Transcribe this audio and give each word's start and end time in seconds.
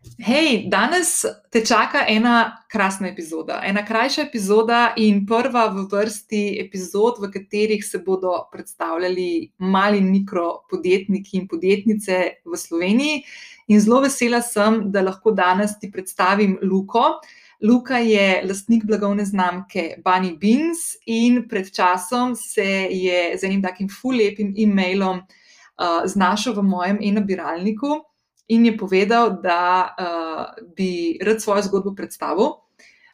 Hej, 0.00 0.68
danes 0.72 1.24
te 1.52 1.60
čaka 1.64 2.06
ena 2.08 2.64
krasna 2.72 3.08
epizoda, 3.08 3.60
ena 3.64 3.82
krajša 3.84 4.22
epizoda 4.22 4.94
in 4.96 5.26
prva 5.28 5.66
v 5.74 5.84
vrsti 5.92 6.40
epizod, 6.60 7.20
v 7.20 7.28
katerih 7.32 7.84
se 7.84 8.00
bodo 8.04 8.32
predstavljali 8.52 9.52
mali 9.58 10.00
in 10.00 10.10
mikro 10.10 10.62
podjetniki 10.70 11.36
in 11.38 11.46
podjetnice 11.48 12.20
v 12.44 12.56
Sloveniji. 12.56 13.22
In 13.68 13.80
zelo 13.80 14.00
vesela 14.00 14.40
sem, 14.42 14.82
da 14.92 15.04
lahko 15.04 15.32
danes 15.36 15.76
ti 15.80 15.92
predstavim 15.92 16.58
Luko. 16.62 17.20
Luka 17.60 18.00
je 18.00 18.42
lastnik 18.48 18.84
blagovne 18.88 19.24
znamke 19.24 20.00
Bunny 20.04 20.32
Beans 20.36 20.96
in 21.06 21.42
pred 21.48 21.68
časom 21.76 22.32
se 22.36 22.88
je 22.88 23.36
z 23.36 23.44
enim 23.44 23.60
takim 23.62 23.88
fulepim 23.88 24.54
e-mailom 24.56 25.20
uh, 25.20 26.04
znašel 26.04 26.56
v 26.56 26.64
mojem 26.64 27.02
e-nabiralniku 27.04 28.00
in 28.50 28.66
je 28.66 28.74
povedal, 28.78 29.38
da 29.42 29.94
uh, 29.94 30.66
bi 30.76 31.18
rad 31.22 31.42
svojo 31.42 31.62
zgodbo 31.62 31.94
predstavil. 31.94 32.58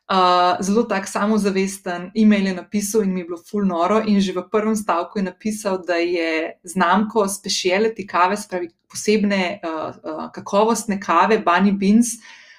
Uh, 0.07 0.55
zelo 0.63 0.85
tak 0.87 1.09
samozavesten 1.11 2.13
e-mail 2.15 2.47
je 2.47 2.55
napisal 2.55 3.03
in 3.03 3.13
mi 3.13 3.21
je 3.21 3.25
bilo 3.25 3.41
full 3.43 3.67
noro. 3.67 4.01
In 4.07 4.21
že 4.21 4.33
v 4.33 4.47
prvem 4.51 4.77
stavku 4.77 5.19
je 5.19 5.25
napisal, 5.27 5.83
da 5.83 5.99
je 5.99 6.57
znamko 6.63 7.27
speciality 7.27 8.07
kave, 8.07 8.37
spravi 8.37 8.71
posebne 8.89 9.61
uh, 9.61 9.91
uh, 9.99 10.29
kakovostne 10.33 11.01
kave, 11.01 11.43
Bunny 11.43 11.73
Beans, 11.75 12.17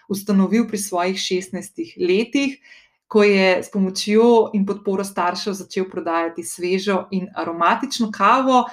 ustanovil 0.09 0.67
pri 0.67 0.77
svojih 0.77 1.17
16 1.17 1.95
letih, 1.97 2.59
ko 3.07 3.23
je 3.23 3.63
s 3.63 3.71
pomočjo 3.71 4.51
in 4.53 4.65
podporo 4.67 5.03
staršev 5.03 5.55
začel 5.55 5.87
prodajati 5.89 6.43
svežo 6.43 7.07
in 7.11 7.31
aromatično 7.35 8.11
kavo 8.11 8.67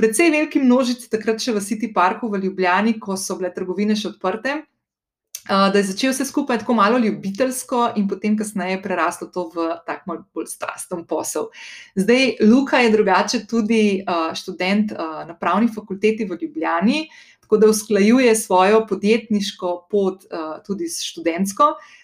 precej 0.00 0.32
veliki 0.32 0.60
množici, 0.64 1.10
takrat 1.12 1.42
še 1.42 1.52
v 1.52 1.60
City 1.60 1.92
Parku 1.92 2.30
v 2.32 2.40
Ljubljani, 2.46 2.96
ko 3.02 3.18
so 3.20 3.36
bile 3.36 3.52
trgovine 3.52 3.96
še 3.98 4.14
odprte. 4.14 4.62
Da 5.50 5.72
je 5.74 5.86
začel 5.88 6.12
vse 6.12 6.26
skupaj 6.28 6.60
tako 6.62 6.76
malo 6.78 6.98
ljubiteljsko, 7.00 7.96
in 7.98 8.06
potem, 8.08 8.36
kasneje, 8.38 8.78
preraslo 8.84 9.30
to 9.34 9.48
v 9.54 9.70
tak 9.88 10.04
malo 10.06 10.22
bolj 10.36 10.50
strasten 10.52 11.02
posel. 11.08 11.48
Zdaj, 11.98 12.36
Luka 12.44 12.80
je 12.84 12.92
drugače 12.94 13.42
tudi 13.50 13.82
študent 14.36 14.92
na 14.96 15.36
pravni 15.36 15.68
fakulteti 15.72 16.28
v 16.28 16.38
Ljubljani, 16.42 17.06
tako 17.44 17.60
da 17.60 17.72
usklajuje 17.72 18.36
svojo 18.36 18.84
podjetniško 18.86 19.72
pot 19.90 20.28
tudi 20.68 20.88
s 20.92 21.02
študentsko. 21.08 21.72
Uh, 21.72 21.99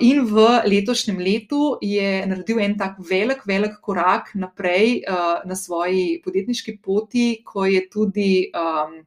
in 0.00 0.22
v 0.26 0.44
letošnjem 0.66 1.18
letu 1.18 1.78
je 1.82 2.26
naredil 2.26 2.60
en 2.62 2.76
tak 2.78 3.00
velik, 3.02 3.42
velik 3.46 3.80
korak 3.82 4.30
naprej 4.34 5.02
uh, 5.02 5.42
na 5.44 5.56
svoji 5.56 6.20
podjetniški 6.24 6.78
poti, 6.78 7.42
ko 7.44 7.64
je 7.66 7.82
tudi 7.90 8.30
um, 8.54 9.00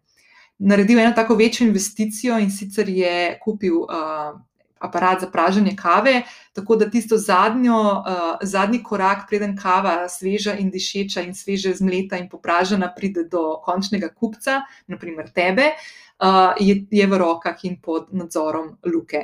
naredil 0.59 0.99
eno 0.99 1.13
tako 1.15 1.35
večjo 1.35 1.67
investicijo 1.67 2.39
in 2.39 2.51
sicer 2.51 2.89
je 2.89 3.39
kupil 3.43 3.85
uh, 3.87 4.35
aparat 4.79 5.21
za 5.21 5.27
praženje 5.31 5.75
kave, 5.75 6.21
tako 6.53 6.75
da 6.75 6.89
tisto 6.89 7.17
zadnjo, 7.17 7.79
uh, 7.79 8.37
zadnji 8.41 8.83
korak, 8.83 9.25
preden 9.29 9.57
kava 9.57 10.07
sveža 10.09 10.57
in 10.59 10.71
dišeča 10.71 11.21
in 11.21 11.33
sveže 11.35 11.73
zmleta 11.75 12.17
in 12.17 12.29
popražena 12.29 12.91
pride 12.95 13.23
do 13.23 13.59
končnega 13.63 14.09
kupca, 14.09 14.61
naprimer 14.87 15.31
tebe. 15.31 15.71
Uh, 16.19 16.51
je, 16.59 16.75
je 16.91 17.07
v 17.07 17.15
rokah 17.15 17.55
in 17.63 17.77
pod 17.79 18.09
nadzorom 18.11 18.73
Luke. 18.83 19.21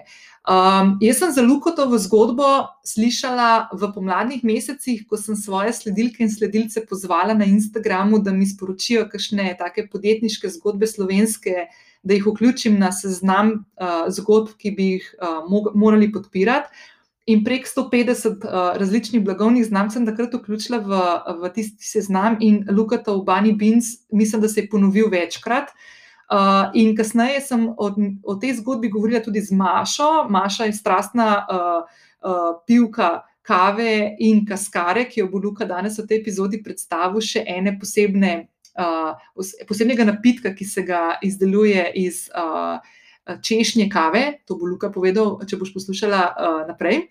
Um, 0.48 0.96
jaz 1.04 1.18
sem 1.20 1.32
za 1.36 1.44
Lukotovo 1.44 1.98
zgodbo 2.00 2.72
slišala 2.88 3.68
v 3.76 3.90
pomladnih 3.92 4.46
mesecih, 4.48 5.02
ko 5.04 5.20
sem 5.20 5.36
svoje 5.36 5.74
sledilke 5.76 6.24
in 6.24 6.32
sledilce 6.32 6.86
pozvala 6.88 7.36
na 7.36 7.44
Instagramu, 7.44 8.22
da 8.24 8.32
mi 8.32 8.48
sporočijo 8.48 9.10
kakšne 9.12 9.58
take 9.60 9.90
podjetniške 9.92 10.48
zgodbe 10.56 10.88
slovenske, 10.88 11.66
da 12.00 12.16
jih 12.16 12.30
vključim 12.32 12.80
na 12.80 12.94
seznam 12.96 13.66
uh, 13.76 14.08
zgodb, 14.08 14.56
ki 14.56 14.72
bi 14.72 14.88
jih 14.94 15.10
uh, 15.20 15.44
morali 15.76 16.08
podpirati. 16.16 16.72
In 17.28 17.44
prek 17.44 17.68
150 17.68 18.40
uh, 18.40 18.72
različnih 18.80 19.20
blagovnih 19.20 19.68
znamk 19.68 19.92
sem 19.92 20.08
takrat 20.08 20.32
vključila 20.40 20.80
v, 20.80 21.04
v 21.44 21.54
tisti 21.60 21.92
seznam, 21.92 22.40
in 22.40 22.64
Lukatov 22.72 23.26
Bunny 23.28 23.52
Beans, 23.52 24.08
mislim, 24.16 24.48
da 24.48 24.48
se 24.48 24.64
je 24.64 24.70
ponovil 24.72 25.12
večkrat. 25.12 25.76
Uh, 25.76 25.92
in 26.74 26.96
kasneje 26.98 27.42
sem 27.42 27.68
o, 27.70 27.90
o 28.24 28.36
tej 28.36 28.58
zgodbi 28.58 28.90
govorila 28.90 29.22
tudi 29.22 29.42
z 29.42 29.54
Mašo. 29.54 30.26
Maša 30.30 30.66
je 30.66 30.74
strastna 30.74 31.46
uh, 31.46 31.86
uh, 32.26 32.62
pivka 32.68 33.22
kave 33.46 34.16
in 34.20 34.46
kaskare, 34.46 35.06
ki 35.06 35.22
jo 35.22 35.30
bo 35.30 35.38
Luka 35.38 35.66
danes 35.66 36.00
v 36.00 36.08
tej 36.10 36.22
epizodi 36.24 36.64
predstavil, 36.66 37.22
še 37.22 37.46
ene 37.46 37.76
posebne, 37.78 38.48
uh, 38.82 39.14
posebnega 39.70 40.08
napitka, 40.08 40.56
ki 40.58 40.66
se 40.66 40.82
ga 40.82 41.20
izdeluje 41.22 41.86
iz 42.02 42.26
uh, 42.34 42.82
češnje 43.26 43.86
kave. 43.94 44.42
To 44.50 44.58
bo 44.58 44.66
Luka 44.66 44.90
povedal, 44.90 45.38
če 45.46 45.62
boš 45.62 45.76
poslušala 45.78 46.24
uh, 46.34 46.64
naprej. 46.66 47.06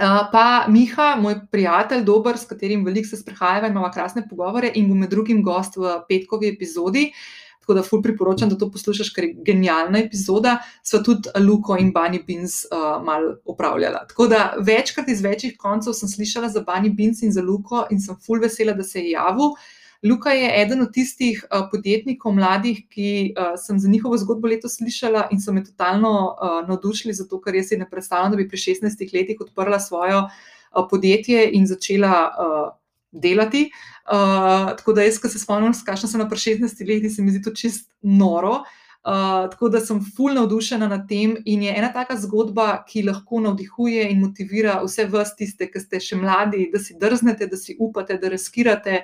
Uh, 0.00 0.24
pa 0.32 0.66
Miha, 0.72 1.14
moj 1.20 1.44
prijatelj, 1.52 2.02
dober, 2.08 2.34
s 2.40 2.48
katerim 2.48 2.82
veliko 2.82 3.12
se 3.12 3.20
sprehajava, 3.20 3.68
imamo 3.70 3.92
krasne 3.92 4.24
pogovore 4.26 4.72
in 4.74 4.88
bo 4.88 4.98
med 4.98 5.12
drugim 5.12 5.44
gost 5.44 5.76
v 5.78 6.00
petkovi 6.08 6.48
epizodi. 6.50 7.10
Uh, 7.12 7.42
Tako 7.62 7.74
da, 7.78 7.82
ful 7.86 8.00
priporočam, 8.02 8.50
da 8.50 8.56
to 8.58 8.66
poslušaš, 8.74 9.12
ker 9.14 9.24
je 9.28 9.36
genialna 9.46 10.00
epizoda. 10.02 10.56
Sva 10.82 10.98
tudi 11.06 11.30
Luko 11.38 11.76
in 11.78 11.92
Bunny 11.94 12.18
Beans 12.26 12.64
uh, 12.64 12.98
mal 13.06 13.28
upravljala. 13.46 14.00
Tako 14.10 14.26
da, 14.32 14.40
večkrat 14.58 15.08
iz 15.08 15.22
večjih 15.22 15.54
koncev 15.58 15.94
sem 15.94 16.10
slišala 16.10 16.50
za 16.50 16.64
Bunny 16.66 16.90
Beans 16.96 17.22
in 17.22 17.30
za 17.32 17.42
Luko 17.42 17.84
in 17.90 18.02
sem 18.02 18.18
ful 18.26 18.42
vesela, 18.42 18.74
da 18.74 18.82
se 18.82 18.98
je 18.98 19.14
javil. 19.14 19.54
Luka 20.02 20.34
je 20.34 20.50
eden 20.62 20.82
od 20.82 20.90
tistih 20.92 21.44
uh, 21.44 21.68
podjetnikov 21.70 22.34
mladih, 22.34 22.82
ki 22.90 23.34
uh, 23.38 23.54
sem 23.54 23.78
za 23.78 23.88
njihovo 23.88 24.18
zgodbo 24.18 24.50
letos 24.50 24.80
slišala 24.80 25.28
in 25.30 25.38
so 25.40 25.54
me 25.54 25.62
totalno 25.64 26.12
uh, 26.34 26.58
navdušili, 26.68 27.14
zato 27.14 27.38
ker 27.40 27.54
jaz 27.54 27.70
si 27.70 27.78
ne 27.78 27.86
predstavljam, 27.90 28.34
da 28.34 28.42
bi 28.42 28.48
pri 28.48 28.58
16 28.58 29.14
letih 29.14 29.46
odprla 29.46 29.78
svojo 29.78 30.24
uh, 30.26 30.86
podjetje 30.90 31.50
in 31.52 31.70
začela. 31.70 32.16
Uh, 32.34 32.81
delati. 33.12 33.70
Uh, 34.04 34.72
tako 34.76 34.92
da, 34.92 35.02
jaz, 35.06 35.20
ko 35.20 35.28
se 35.28 35.38
spomnim, 35.38 35.74
kakšno 35.86 36.08
sem 36.08 36.20
na 36.20 36.26
16 36.26 36.88
letih, 36.88 37.12
se 37.12 37.22
mi 37.22 37.30
zdi 37.30 37.42
to 37.42 37.52
čist 37.54 37.90
noro. 38.02 38.62
Uh, 39.02 39.50
tako 39.50 39.68
da 39.68 39.80
sem 39.80 39.98
fulno 40.16 40.40
navdušena 40.40 40.88
nad 40.88 41.08
tem 41.08 41.36
in 41.44 41.62
je 41.62 41.74
ena 41.76 41.92
taka 41.92 42.16
zgodba, 42.16 42.84
ki 42.88 43.02
lahko 43.02 43.40
navdihuje 43.40 44.04
in 44.10 44.20
motivira 44.20 44.76
vse 44.84 45.08
vas, 45.10 45.34
tiste, 45.36 45.66
ki 45.66 45.80
ste 45.82 46.00
še 46.00 46.18
mladi, 46.20 46.68
da 46.72 46.78
si 46.78 46.94
drznete, 46.98 47.48
da 47.50 47.58
si 47.58 47.74
upate, 47.78 48.18
da 48.22 48.30
riskirate, 48.30 49.02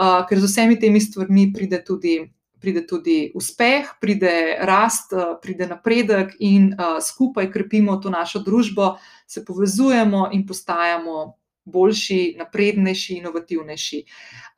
uh, 0.00 0.24
ker 0.28 0.40
z 0.40 0.48
vsemi 0.48 0.78
temi 0.80 1.00
stvarmi 1.00 1.50
pride 1.52 1.82
tudi, 1.84 2.16
pride 2.60 2.86
tudi 2.88 3.18
uspeh, 3.36 3.92
pride 4.00 4.34
rast, 4.64 5.12
uh, 5.12 5.36
pride 5.42 5.68
napredek 5.68 6.38
in 6.40 6.72
uh, 6.72 6.96
skupaj 7.04 7.52
krepimo 7.52 8.00
to 8.00 8.08
našo 8.08 8.40
družbo, 8.40 8.94
se 9.28 9.44
povezujemo 9.44 10.30
in 10.32 10.46
postajamo 10.48 11.43
boljši, 11.64 12.36
naprednejši, 12.38 13.18
inovativnejši. 13.18 14.04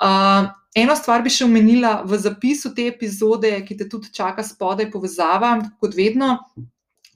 Uh, 0.03 0.51
eno 0.75 0.97
stvar 0.99 1.23
bi 1.23 1.33
še 1.33 1.47
omenila 1.47 2.01
v 2.07 2.19
zapisu 2.21 2.75
te 2.75 2.89
epizode, 2.91 3.53
ki 3.67 3.79
te 3.79 3.89
tudi 3.91 4.13
čaka 4.15 4.45
spodaj, 4.45 4.91
povezava, 4.93 5.57
kot 5.81 5.95
vedno. 5.97 6.37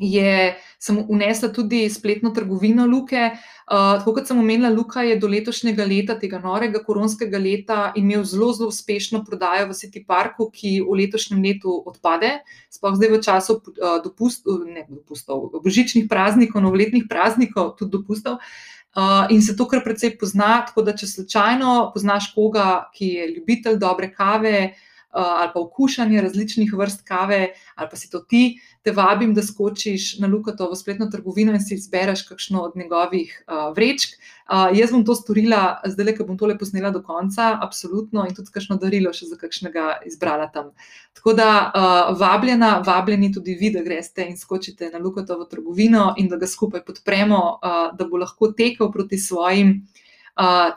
Je, 0.01 0.55
sem 0.81 0.97
unesla 1.13 1.51
tudi 1.53 1.83
spletno 1.93 2.31
trgovino 2.33 2.87
Luke. 2.89 3.21
Uh, 3.69 3.99
tako 4.01 4.15
kot 4.17 4.31
sem 4.31 4.39
omenila, 4.41 4.71
Luka 4.73 5.05
je 5.05 5.19
do 5.21 5.29
letošnjega 5.29 5.85
leta, 5.85 6.17
tega 6.19 6.41
norega 6.41 6.81
koronskega 6.87 7.37
leta, 7.39 7.83
imel 8.01 8.25
zelo, 8.25 8.49
zelo 8.57 8.71
uspešno 8.73 9.21
prodajo 9.27 9.69
v 9.69 9.77
City 9.77 10.01
Parku, 10.07 10.49
ki 10.55 10.79
v 10.87 10.97
letošnjem 11.03 11.45
letu 11.45 11.77
odpade, 11.85 12.33
sploh 12.73 12.97
zdaj 12.97 13.13
v 13.13 13.21
času 13.29 13.61
uh, 13.61 14.01
dopustov, 14.01 14.65
ne 14.65 14.87
dopustov, 14.89 15.51
božičnih 15.61 16.09
praznikov, 16.09 16.65
novoletnih 16.65 17.05
praznikov, 17.11 17.75
tudi 17.77 17.99
dopustov. 17.99 18.41
Uh, 18.41 18.80
Uh, 18.97 19.27
in 19.31 19.43
se 19.43 19.55
to 19.57 19.69
kar 19.71 19.85
precej 19.85 20.17
pozna, 20.19 20.65
tako 20.67 20.83
da 20.83 20.97
če 20.99 21.07
slučajno 21.07 21.93
poznaš 21.95 22.33
koga, 22.35 22.91
ki 22.95 23.07
je 23.07 23.29
ljubitelj 23.37 23.77
dobre 23.79 24.09
kave 24.11 24.57
uh, 24.67 25.23
ali 25.23 25.51
pa 25.55 25.61
okušanje 25.61 26.23
različnih 26.27 26.73
vrst 26.75 27.05
kave, 27.07 27.53
ali 27.75 27.91
pa 27.91 27.97
si 27.97 28.11
to 28.11 28.19
ti, 28.21 28.59
te 28.83 28.93
vabim, 28.93 29.35
da 29.35 29.43
skočiš 29.43 30.19
na 30.19 30.27
Lukatovo 30.27 30.77
spletno 30.77 31.07
trgovino 31.07 31.53
in 31.53 31.61
si 31.61 31.75
izbereš 31.75 32.23
kakšno 32.29 32.63
od 32.63 32.77
njegovih 32.77 33.45
uh, 33.47 33.77
vrečk. 33.77 34.17
Uh, 34.49 34.79
jaz 34.79 34.93
bom 34.93 35.05
to 35.05 35.15
storila, 35.15 35.81
zdaj 35.85 36.07
le, 36.07 36.15
ker 36.17 36.27
bom 36.27 36.39
tole 36.41 36.57
posnela 36.59 36.91
do 36.91 37.03
konca, 37.05 37.53
absolutno, 37.63 38.25
in 38.29 38.35
tudi 38.35 38.53
kakšno 38.55 38.79
darilo 38.81 39.13
še 39.13 39.29
za 39.29 39.37
kakšnega 39.41 40.01
izbrala 40.09 40.49
tam. 40.55 40.73
Tako 41.17 41.37
da, 41.37 41.51
uh, 41.69 42.17
vabljena, 42.21 42.79
vabljeni 42.87 43.33
tudi 43.35 43.59
vi, 43.61 43.71
da 43.75 43.85
greste 43.85 44.25
in 44.25 44.39
skočite 44.41 44.91
na 44.95 44.99
Lukatovo 44.99 45.45
trgovino 45.45 46.15
in 46.17 46.33
da 46.33 46.41
ga 46.41 46.49
skupaj 46.49 46.85
podpremo, 46.87 47.41
uh, 47.61 47.81
da 47.99 48.09
bo 48.09 48.21
lahko 48.25 48.53
tekel 48.53 48.93
proti 48.93 49.19
svojim. 49.19 49.81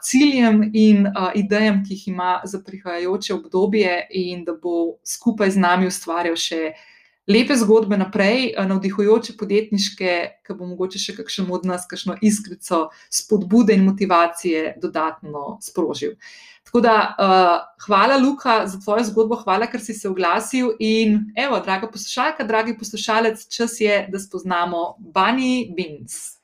Ciljem 0.04 0.58
in 0.76 1.06
idejam, 1.40 1.78
ki 1.86 1.94
jih 1.94 2.08
ima 2.10 2.42
za 2.44 2.60
prihajajoče 2.66 3.34
obdobje, 3.34 3.92
in 4.12 4.42
da 4.44 4.58
bo 4.60 4.98
skupaj 5.08 5.54
z 5.56 5.62
nami 5.62 5.88
ustvarjal 5.88 6.36
še 6.36 6.60
uh, 6.72 6.82
lepe 7.28 7.56
zgodbe 7.56 7.98
naprej, 7.98 8.54
eh, 8.58 8.66
navdihujoče 8.68 9.38
podjetniške, 9.40 10.16
ki 10.46 10.56
bo 10.58 10.68
mogoče 10.74 11.00
še 11.00 11.16
kakšen 11.16 11.52
od 11.52 11.66
nas, 11.66 11.88
kakšno 11.90 12.18
iskrico 12.22 12.90
spodbude 13.10 13.74
in 13.74 13.86
motivacije 13.86 14.76
dodatno 14.82 15.58
sprožil. 15.62 16.18
Tako 16.64 16.82
da, 16.82 17.16
uh, 17.20 17.86
hvala, 17.86 18.18
Luka, 18.18 18.68
za 18.68 18.80
tvojo 18.80 19.04
zgodbo, 19.04 19.36
hvala, 19.44 19.68
ker 19.68 19.82
si 19.84 19.94
se 19.94 20.10
oglasil. 20.10 20.72
In, 20.80 21.20
evo, 21.36 21.60
draga 21.60 21.90
poslušalka, 21.92 22.48
dragi 22.48 22.78
poslušalec, 22.80 23.44
čas 23.52 23.76
je, 23.84 24.08
da 24.10 24.20
spoznamo 24.20 24.96
Bunny 24.98 25.68
Beans. 25.76 26.43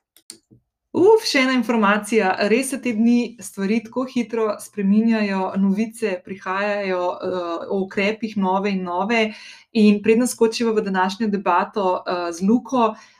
Uf, 0.89 1.21
še 1.29 1.43
ena 1.45 1.53
informacija. 1.53 2.31
Res 2.49 2.71
se 2.73 2.79
te 2.81 2.95
dni 2.97 3.37
stvari 3.45 3.77
tako 3.85 4.07
hitro 4.09 4.47
spreminjajo, 4.57 5.51
novice 5.61 6.15
prihajajo 6.25 7.03
uh, 7.13 7.67
o 7.69 7.83
ukrepih, 7.83 8.33
nove 8.41 8.73
in 8.73 8.81
nove. 8.87 9.27
In 9.77 10.01
predno 10.01 10.25
skočiva 10.25 10.73
v 10.73 10.81
današnjo 10.87 11.29
debato 11.29 11.91
uh, 11.99 12.29
z 12.33 12.41
Luko, 12.41 12.89
Uh, 12.89 13.18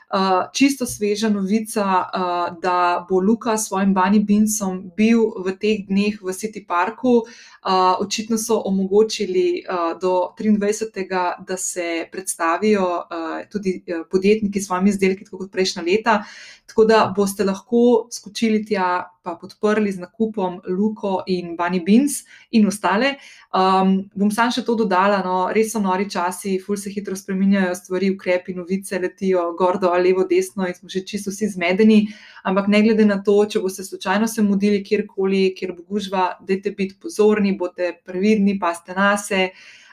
čisto 0.52 0.86
sveža 0.86 1.28
novica, 1.28 1.84
uh, 1.84 2.60
da 2.62 3.06
bo 3.08 3.20
Luka 3.20 3.58
s 3.58 3.68
svojim 3.68 3.94
Bunny 3.94 4.18
Beansom 4.26 4.90
bil 4.96 5.30
v 5.44 5.54
teh 5.54 5.86
dneh 5.86 6.18
v 6.22 6.34
City 6.34 6.66
Parku. 6.66 7.22
Uh, 7.60 7.94
očitno 8.00 8.38
so 8.38 8.58
omogočili 8.64 9.62
uh, 9.62 9.94
do 10.00 10.34
23. 10.38 11.44
da 11.46 11.56
se 11.56 12.08
predstavijo 12.12 12.82
uh, 12.82 13.46
tudi 13.52 13.84
podjetniki 14.10 14.60
s 14.60 14.66
svojimi 14.66 14.90
izdelki, 14.90 15.24
tako 15.24 15.38
kot 15.38 15.52
prejšnja 15.52 15.82
leta. 15.82 16.24
Tako 16.66 16.84
da 16.84 17.12
boste 17.16 17.44
lahko 17.44 18.08
skočili 18.10 18.64
tja, 18.66 19.10
pa 19.22 19.34
podprli 19.36 19.92
z 19.92 20.00
nakupom 20.00 20.60
Luko 20.68 21.22
in 21.26 21.56
Bunny 21.56 21.80
Beans 21.84 22.24
in 22.50 22.66
ostale. 22.66 23.16
Um, 23.52 24.08
bom 24.16 24.30
sam 24.32 24.48
še 24.54 24.64
to 24.64 24.76
dodala, 24.78 25.20
no, 25.24 25.50
res 25.52 25.74
so 25.74 25.82
nori 25.82 26.08
časi, 26.10 26.56
ful 26.62 26.78
se 26.80 26.92
hitro 26.92 27.16
spreminjajo 27.16 27.74
stvari, 27.76 28.10
ukrepi, 28.14 28.56
novice 28.56 28.98
letijo 29.02 29.50
gor, 29.58 29.78
dol, 29.82 30.00
levo, 30.00 30.24
desno 30.24 30.64
in 30.68 30.74
smo 30.76 30.88
že 30.88 31.04
čisto 31.04 31.34
vsi 31.34 31.50
zmedeni. 31.52 32.00
Ampak 32.48 32.72
ne 32.72 32.82
glede 32.86 33.04
na 33.04 33.20
to, 33.22 33.36
če 33.44 33.60
boste 33.60 33.84
slučajno 33.84 34.28
se 34.28 34.42
mudili 34.42 34.80
kjerkoli, 34.84 35.50
kjer 35.58 35.76
bo 35.76 35.84
gužva, 35.84 36.32
dajte 36.40 36.72
biti 36.76 36.96
pozorni, 37.00 37.52
bote 37.58 37.92
previdni, 38.04 38.56
paste 38.58 38.96
na 38.96 39.14
se. 39.20 39.50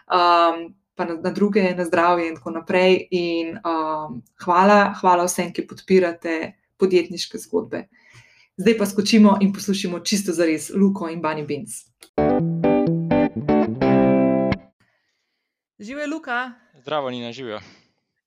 Um, 0.08 0.70
pa 0.98 1.06
na, 1.06 1.14
na 1.22 1.30
druge, 1.30 1.62
na 1.78 1.86
zdravje, 1.86 2.32
in 2.32 2.40
tako 2.40 2.56
naprej. 2.56 2.96
In, 3.14 3.60
um, 3.62 4.22
hvala, 4.42 4.96
hvala 4.98 5.28
vsem, 5.28 5.52
ki 5.54 5.68
podpirate 5.70 6.40
podjetniške 6.82 7.38
zgodbe. 7.44 7.86
Zdaj 8.58 8.78
pa 8.78 8.86
skočimo 8.86 9.38
in 9.42 9.54
poslušamo 9.54 10.00
čisto 10.00 10.34
za 10.34 10.46
res 10.46 10.72
Luko 10.74 11.10
in 11.10 11.22
Bunny 11.22 11.46
Beans. 11.46 11.86
Živijo, 15.80 16.08
Luka. 16.08 16.52
Zdravo, 16.82 17.10
Nina, 17.10 17.32
živijo. 17.32 17.60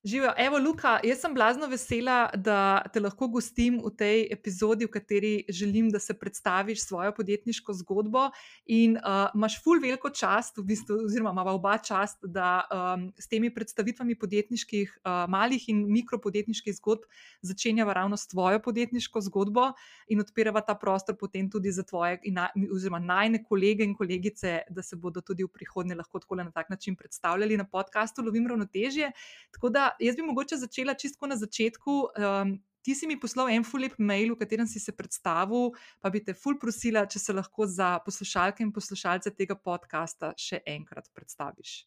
Živijo. 0.03 0.31
Evo, 0.37 0.57
Luka, 0.57 0.95
jaz 1.05 1.19
sem 1.21 1.33
blazno 1.33 1.67
vesela, 1.69 2.31
da 2.33 2.81
te 2.89 2.99
lahko 2.99 3.27
gostim 3.29 3.75
v 3.85 3.91
tej 3.93 4.23
epizodi, 4.33 4.87
v 4.87 4.89
kateri 4.95 5.33
želim, 5.45 5.91
da 5.93 5.99
se 6.01 6.15
predstaviš 6.17 6.87
svojo 6.87 7.11
podjetniško 7.13 7.73
zgodbo. 7.83 8.23
In 8.65 8.95
uh, 8.97 9.29
imaš 9.35 9.59
ful 9.61 9.77
veliko 9.77 10.09
čast, 10.09 10.57
v 10.57 10.63
bistvu, 10.71 11.03
oziroma 11.05 11.29
ima 11.29 11.43
oba 11.53 11.75
čast, 11.77 12.17
da 12.25 12.63
um, 12.65 13.03
s 13.13 13.29
temi 13.29 13.51
predstavitvami 13.53 14.15
podjetniških, 14.17 14.95
uh, 15.05 15.29
malih 15.29 15.69
in 15.69 15.85
mikropodjetniških 15.93 16.79
zgodb 16.81 17.05
začenjava 17.45 17.93
ravno 17.93 18.17
s 18.17 18.25
tvojo 18.33 18.57
podjetniško 18.59 19.21
zgodbo 19.21 19.67
in 20.09 20.25
odpirava 20.25 20.65
ta 20.65 20.73
prostor 20.73 21.13
potem 21.15 21.45
tudi 21.51 21.69
za 21.71 21.85
tvoje, 21.85 22.17
na, 22.33 22.47
oziroma 22.73 22.99
najne 22.99 23.43
kolege 23.43 23.85
in 23.85 23.93
kolegice, 23.93 24.63
da 24.69 24.81
se 24.81 24.97
bodo 24.97 25.21
tudi 25.21 25.45
v 25.45 25.53
prihodnje 25.53 26.01
lahko 26.01 26.25
tako 26.25 26.41
na 26.41 26.49
tak 26.51 26.73
način 26.73 26.95
predstavljali 26.95 27.57
na 27.57 27.69
podkastu 27.69 28.25
Lovim 28.25 28.49
ravnotežje. 28.49 29.11
Tako 29.51 29.69
da 29.69 29.90
jaz 29.99 30.15
bi 30.15 30.25
mogoče 30.25 30.57
začela 30.57 30.93
čisto 30.93 31.27
na 31.27 31.35
začetku. 31.35 31.95
Um, 32.17 32.59
ti 32.81 32.95
si 32.95 33.07
mi 33.07 33.19
poslal 33.19 33.51
en 33.53 33.63
fulip 33.63 33.97
mail, 33.99 34.33
v 34.33 34.41
katerem 34.41 34.67
si 34.67 34.79
se 34.81 34.93
predstavil, 34.95 35.71
pa 36.01 36.09
bi 36.09 36.21
te 36.25 36.33
ful 36.33 36.57
prosila, 36.61 37.05
če 37.05 37.19
se 37.21 37.33
lahko 37.33 37.67
za 37.69 37.99
poslušalke 38.05 38.63
in 38.65 38.73
poslušalce 38.73 39.33
tega 39.37 39.55
podcasta 39.55 40.33
še 40.37 40.61
enkrat 40.65 41.09
predstaviš. 41.13 41.83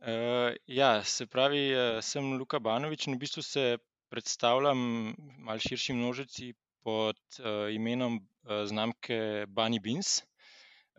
Uh, 0.00 0.56
ja, 0.66 1.02
se 1.04 1.28
pravi, 1.28 1.70
uh, 1.76 2.00
sem 2.00 2.32
Luka 2.40 2.58
Banovič 2.58 3.06
in 3.06 3.18
v 3.18 3.22
bistvu 3.26 3.44
se 3.44 3.64
predstavljam 4.10 5.12
malo 5.44 5.60
širši 5.60 5.94
množici 5.94 6.54
pod 6.82 7.20
uh, 7.38 7.68
imenom 7.70 8.16
uh, 8.16 8.64
znamke 8.66 9.46
Bunny 9.46 9.78
Beans. 9.78 10.22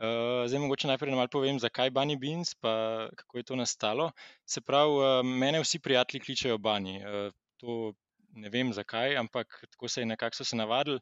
Uh, 0.02 0.48
zdaj, 0.50 0.60
mogoče 0.60 0.88
najprej 0.90 1.14
malo 1.14 1.30
povem, 1.30 1.60
zakaj 1.62 1.92
Bunny 1.94 2.16
Beans, 2.18 2.56
pa 2.58 3.08
kako 3.16 3.38
je 3.38 3.44
to 3.44 3.56
nastalo. 3.56 4.08
Se 4.50 4.62
pravi, 4.62 4.96
uh, 4.98 5.20
mene 5.22 5.60
vsi 5.62 5.80
prijatelji 5.80 6.24
kličejo 6.26 6.58
Bunny. 6.58 6.96
Uh, 7.06 7.34
to 7.62 7.94
ne 8.34 8.50
vem 8.50 8.72
zakaj, 8.74 9.14
ampak 9.18 9.60
tako 9.70 9.88
se 9.88 10.02
je 10.02 10.06
nekako 10.10 10.36
so 10.36 10.44
se 10.44 10.58
navadili. 10.58 10.98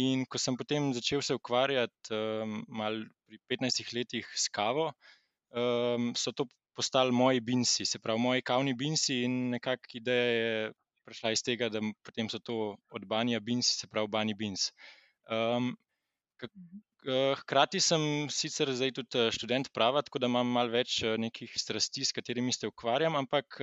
In 0.00 0.24
ko 0.24 0.38
sem 0.40 0.56
potem 0.56 0.94
začel 0.96 1.20
se 1.22 1.34
ukvarjati 1.34 2.14
um, 2.14 2.62
malo 2.68 3.04
pri 3.26 3.38
15 3.52 3.92
letih 3.96 4.32
s 4.34 4.48
kavo, 4.48 4.92
um, 5.52 6.14
so 6.16 6.32
to 6.32 6.46
postali 6.72 7.12
moji 7.12 7.40
binsi, 7.40 7.84
se 7.84 7.98
pravi, 7.98 8.20
moji 8.20 8.42
kavni 8.42 8.74
binsi 8.74 9.24
in 9.26 9.50
nekako 9.50 9.98
ideja 10.00 10.24
je 10.24 10.72
prišla 11.04 11.34
iz 11.36 11.42
tega, 11.42 11.68
da 11.68 11.84
potem 12.04 12.32
so 12.32 12.38
to 12.38 12.76
od 12.96 13.04
Banja 13.04 13.40
binsi, 13.40 13.76
se 13.76 13.88
pravi, 13.88 14.08
Bunny 14.08 14.36
Beans. 14.38 14.70
Um, 15.28 15.74
hkrati 17.06 17.80
sem 17.80 18.02
sicer 18.30 18.72
zdaj 18.74 18.92
tudi 18.96 19.18
eh, 19.18 19.30
študent 19.34 19.70
prava, 19.72 20.02
tako 20.02 20.18
da 20.18 20.26
imam 20.26 20.50
malo 20.50 20.72
več 20.74 21.02
eh, 21.02 21.16
nekih 21.18 21.52
strasti, 21.56 22.04
s 22.04 22.12
katerimi 22.12 22.52
se 22.52 22.66
ukvarjam, 22.66 23.16
ampak 23.16 23.60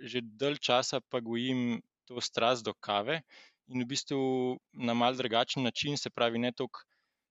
že 0.00 0.22
dalj 0.22 0.58
časa 0.58 1.00
pa 1.00 1.20
gojim 1.20 1.80
to 2.08 2.20
strast 2.20 2.64
do 2.64 2.72
kave 2.74 3.20
in 3.68 3.84
v 3.84 3.88
bistvu 3.88 4.56
na 4.72 4.94
mal 4.94 5.14
drugačen 5.14 5.62
način, 5.62 5.96
se 5.96 6.10
pravi, 6.10 6.38
ne 6.38 6.52
toliko 6.52 6.80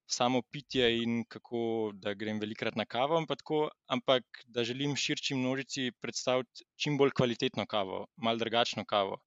samo 0.07 0.41
pitje 0.41 0.85
in 1.03 1.23
kako 1.27 1.91
da 1.93 2.13
grem 2.13 2.39
velikrat 2.39 2.75
na 2.75 2.85
kavo, 2.85 3.17
ampak, 3.17 3.41
tako, 3.41 3.69
ampak 3.87 4.23
da 4.45 4.63
želim 4.63 4.95
širši 4.95 5.35
množici 5.35 5.91
predstaviti 6.01 6.63
čim 6.77 6.97
bolj 6.97 7.11
kvalitetno 7.17 7.65
kavo, 7.65 8.05
mal 8.15 8.37
drugačno 8.37 8.85
kavo, 8.85 9.17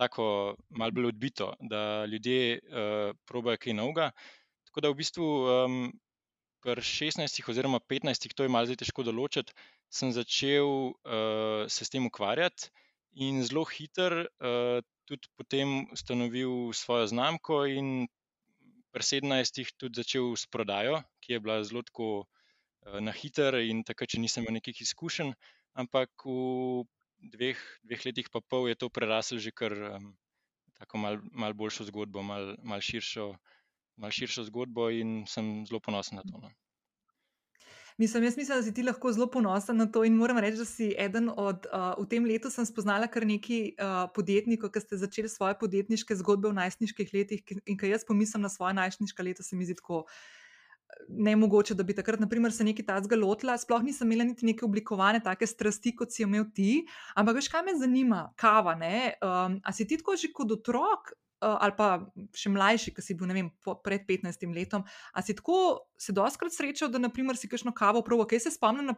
tako 0.00 0.56
mal 0.70 0.90
bolj 0.90 1.10
odbito, 1.12 1.52
da 1.60 2.04
ljudje 2.06 2.60
uh, 2.62 3.16
probajo 3.26 3.60
kaj 3.60 3.76
novega. 3.76 4.10
Tako 4.70 4.84
da 4.86 4.90
v 4.92 5.00
bistvu 5.02 5.26
um, 5.26 5.76
pri 6.62 6.78
16 6.78 7.42
oziroma 7.50 7.80
15, 7.80 8.30
to 8.38 8.46
je 8.46 8.52
malo 8.52 8.76
težko 8.78 9.02
določiti, 9.02 9.50
sem 9.90 10.12
začel 10.14 10.94
uh, 10.94 11.66
se 11.66 11.82
s 11.82 11.90
tem 11.90 12.06
ukvarjati 12.06 12.70
in 13.26 13.40
zelo 13.42 13.64
hiter 13.66 14.14
uh, 14.22 14.78
tudi 15.10 15.26
potem 15.34 15.90
ustanovil 15.90 16.70
svojo 16.76 17.08
znamko 17.10 17.64
in 17.66 18.06
pri 18.94 19.02
17 19.02 19.74
tudi 19.74 19.98
začel 19.98 20.36
s 20.38 20.46
prodajo, 20.46 21.02
ki 21.18 21.34
je 21.34 21.42
bila 21.42 21.58
zelo 21.66 21.82
tako 21.82 22.08
uh, 22.22 23.00
na 23.02 23.10
hiter 23.10 23.58
in 23.64 23.82
takrat, 23.82 24.14
če 24.14 24.22
nisem 24.22 24.46
imel 24.46 24.60
nekih 24.60 24.86
izkušenj, 24.86 25.34
ampak 25.82 26.14
v 26.22 26.86
dveh, 27.34 27.58
dveh 27.82 28.06
letih 28.06 28.30
pa 28.30 28.38
pol 28.38 28.70
je 28.70 28.78
to 28.78 28.86
prerasel 28.86 29.42
že 29.42 29.50
kar 29.50 29.74
um, 29.74 30.12
tako 30.78 31.02
mal, 31.02 31.18
mal 31.34 31.58
boljšo 31.58 31.90
zgodbo, 31.90 32.22
mal, 32.22 32.54
mal 32.62 32.78
širšo 32.78 33.34
malo 34.00 34.16
širšo 34.16 34.48
zgodbo 34.48 34.88
in 34.90 35.22
sem 35.28 35.60
zelo 35.68 35.80
ponosen 35.84 36.20
na 36.20 36.24
to. 36.24 36.40
No. 36.40 36.50
Mislim, 38.00 38.24
jaz 38.24 38.36
mislim, 38.36 38.58
da 38.58 38.62
si 38.62 38.74
ti 38.74 38.82
lahko 38.82 39.12
zelo 39.12 39.26
ponosen 39.30 39.76
na 39.76 39.86
to 39.92 40.04
in 40.08 40.14
moram 40.16 40.38
reči, 40.40 40.56
da 40.56 40.64
si 40.64 40.94
eden 40.98 41.28
od, 41.36 41.66
uh, 41.68 41.92
v 42.00 42.06
tem 42.08 42.24
letu 42.24 42.48
sem 42.50 42.64
spoznala 42.64 43.10
kar 43.12 43.26
nekaj 43.28 43.74
uh, 43.76 44.06
podjetnikov, 44.16 44.72
ki 44.72 44.80
ste 44.80 44.96
začeli 45.02 45.28
svoje 45.28 45.58
podjetniške 45.60 46.16
zgodbe 46.22 46.48
v 46.48 46.56
najstniških 46.62 47.12
letih 47.12 47.44
in 47.66 47.76
kaj 47.76 47.92
jaz 47.92 48.06
pomislim 48.08 48.46
na 48.46 48.48
svoje 48.48 48.78
najstniška 48.80 49.26
leta, 49.26 49.44
se 49.44 49.56
mi 49.56 49.68
zdi 49.68 49.76
tako. 49.82 50.06
Ne 51.08 51.36
mogoče, 51.36 51.76
da 51.78 51.84
bi 51.86 51.94
takrat, 51.94 52.18
naprimer, 52.24 52.50
se 52.56 52.64
nekaj 52.64 52.88
tazga 52.88 53.20
lotila, 53.20 53.54
sploh 53.60 53.84
nisem 53.84 54.08
imela 54.08 54.24
niti 54.26 54.48
neke 54.48 54.64
oblikovane 54.64 55.20
take 55.22 55.46
strasti, 55.46 55.92
kot 55.94 56.10
si 56.10 56.24
jo 56.24 56.26
imel 56.26 56.48
ti. 56.56 56.80
Ampak, 57.20 57.36
veš, 57.36 57.52
kaj 57.52 57.68
me 57.68 57.76
zanima, 57.78 58.24
kava. 58.40 58.74
Um, 58.80 59.60
a 59.62 59.76
si 59.76 59.86
ti 59.86 60.00
tako 60.00 60.16
že 60.16 60.32
kot 60.34 60.56
otrok 60.56 61.12
Eh, 61.12 61.29
ali 61.40 61.74
pa 61.76 61.88
še 62.36 62.52
mlajši, 62.52 62.94
ki 62.94 63.04
si 63.04 63.16
bil 63.18 63.32
vem, 63.32 63.50
pred 63.84 64.04
15 64.08 64.44
letom. 64.54 64.84
A 65.14 65.22
si 65.24 65.34
tako 65.36 65.88
se 66.00 66.12
doskrat 66.16 66.52
srečal, 66.54 66.90
da 66.92 67.00
naprimer, 67.00 67.36
si 67.36 67.48
kakšno 67.48 67.72
kavo 67.76 68.02
provo? 68.04 68.26
Kaj 68.28 68.46
se 68.46 68.54
spomnim, 68.56 68.88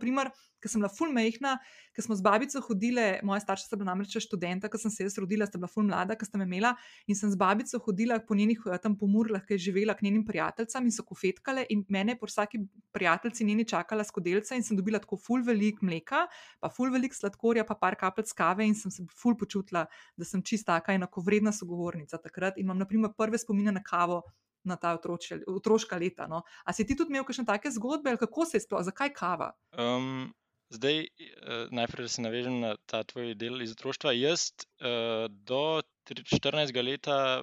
ker 0.63 0.71
sem 0.71 0.79
bila 0.79 0.91
full 0.93 1.13
mehna, 1.13 1.57
ker 1.93 2.05
smo 2.07 2.15
z 2.17 2.23
babico 2.25 2.63
hodile, 2.69 3.19
moja 3.27 3.43
starša 3.43 3.67
sta 3.67 3.79
bila 3.79 3.91
namreč 3.91 4.15
študenta, 4.23 4.71
ker 4.71 4.81
sem 4.81 4.93
se 4.95 5.03
jaz 5.03 5.19
rodila, 5.19 5.49
sta 5.49 5.59
bila 5.59 5.71
full 5.71 5.89
mlada, 5.89 6.15
ker 6.19 6.29
sta 6.29 6.39
me 6.39 6.47
imela 6.47 6.75
in 7.11 7.19
sem 7.19 7.33
z 7.33 7.39
babico 7.41 7.81
hodila 7.83 8.21
po 8.23 8.37
njenih 8.39 8.63
eh, 8.71 8.79
tam 8.83 8.95
pomurlah, 8.99 9.43
ki 9.47 9.57
je 9.59 9.65
živela 9.67 9.97
k 9.99 10.07
njenim 10.07 10.23
prijateljicam 10.29 10.87
in 10.87 10.95
so 10.95 11.05
kofetkale 11.09 11.67
in 11.75 11.83
mene 11.91 12.15
po 12.21 12.31
vsaki 12.31 12.63
prijateljici 12.95 13.49
njeni 13.49 13.67
čakala 13.69 14.07
skodelca 14.07 14.55
in 14.55 14.63
sem 14.63 14.79
dobila 14.79 15.03
tako 15.03 15.19
full 15.19 15.43
velik 15.47 15.83
mleka, 15.83 16.29
pa 16.63 16.71
full 16.71 16.95
velik 16.95 17.17
sladkorja, 17.19 17.67
pa 17.67 17.75
par 17.75 17.99
kapljic 17.99 18.31
kave 18.39 18.67
in 18.69 18.79
sem 18.79 18.95
se 18.95 19.05
full 19.11 19.37
počutila, 19.39 19.89
da 20.17 20.29
sem 20.29 20.43
čista 20.47 20.79
taka 20.79 20.95
enakovredna 20.95 21.53
sogovornica 21.53 22.23
takrat 22.33 22.57
in 22.57 22.65
imam 22.65 22.81
naprimer 22.81 23.13
prve 23.19 23.39
spomine 23.39 23.73
na 23.73 23.85
kavo. 23.85 24.23
Na 24.65 24.77
ta 24.79 24.93
otroče, 24.95 25.41
otroška 25.51 25.97
leta. 25.99 26.29
No. 26.31 26.45
A 26.65 26.73
si 26.73 26.85
ti 26.87 26.95
tudi 26.95 27.11
imel 27.11 27.25
kakšne 27.27 27.43
take 27.49 27.71
zgodbe, 27.75 28.13
ali 28.13 28.19
kako 28.19 28.45
se 28.47 28.61
je 28.61 28.63
sploh, 28.63 28.85
zakaj 28.87 29.11
kava? 29.11 29.49
Um, 29.75 30.31
zdaj, 30.71 31.01
uh, 31.03 31.65
najprej, 31.75 32.07
da 32.07 32.13
se 32.15 32.23
navežem 32.23 32.61
na 32.63 32.77
ta 32.87 33.03
tvoj 33.03 33.35
del 33.35 33.65
iz 33.65 33.73
otroštva. 33.75 34.13
Jaz 34.15 34.53
uh, 34.79 35.27
do 35.27 35.83
14. 36.07 36.79
leta, 36.79 37.43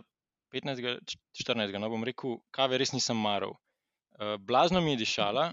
15. 0.55 1.19
14. 1.43 1.75
no 1.75 1.91
bom 1.91 2.07
rekel, 2.07 2.39
kave 2.55 2.79
res 2.79 2.95
nisem 2.95 3.19
maral. 3.19 3.57
Uh, 4.15 4.37
blazno 4.39 4.79
mi 4.79 4.95
je 4.95 5.03
dišala, 5.03 5.51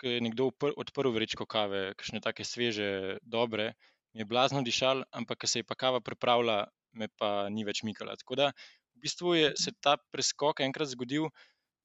ko 0.00 0.06
je 0.08 0.20
nekdo 0.24 0.50
odprl 0.76 1.12
vrečko 1.12 1.46
kave, 1.46 1.92
kakšne 2.00 2.20
take 2.24 2.44
sveže, 2.44 3.18
dobre, 3.22 3.74
mi 4.14 4.22
je 4.22 4.28
blazno 4.28 4.62
dišal, 4.62 5.04
ampak 5.12 5.42
ko 5.42 5.46
se 5.46 5.60
je 5.60 5.68
pa 5.68 5.74
kava 5.74 6.00
pripravila, 6.00 6.66
me 6.98 7.08
pa 7.20 7.48
ni 7.54 7.64
več 7.68 7.84
mikala. 7.86 8.16
Tako 8.20 8.38
da 8.40 8.50
v 8.50 9.04
bistvu 9.06 9.36
je 9.38 9.52
se 9.56 9.72
ta 9.80 9.96
preskok 10.12 10.64
enkrat 10.66 10.90
zgodil, 10.92 11.30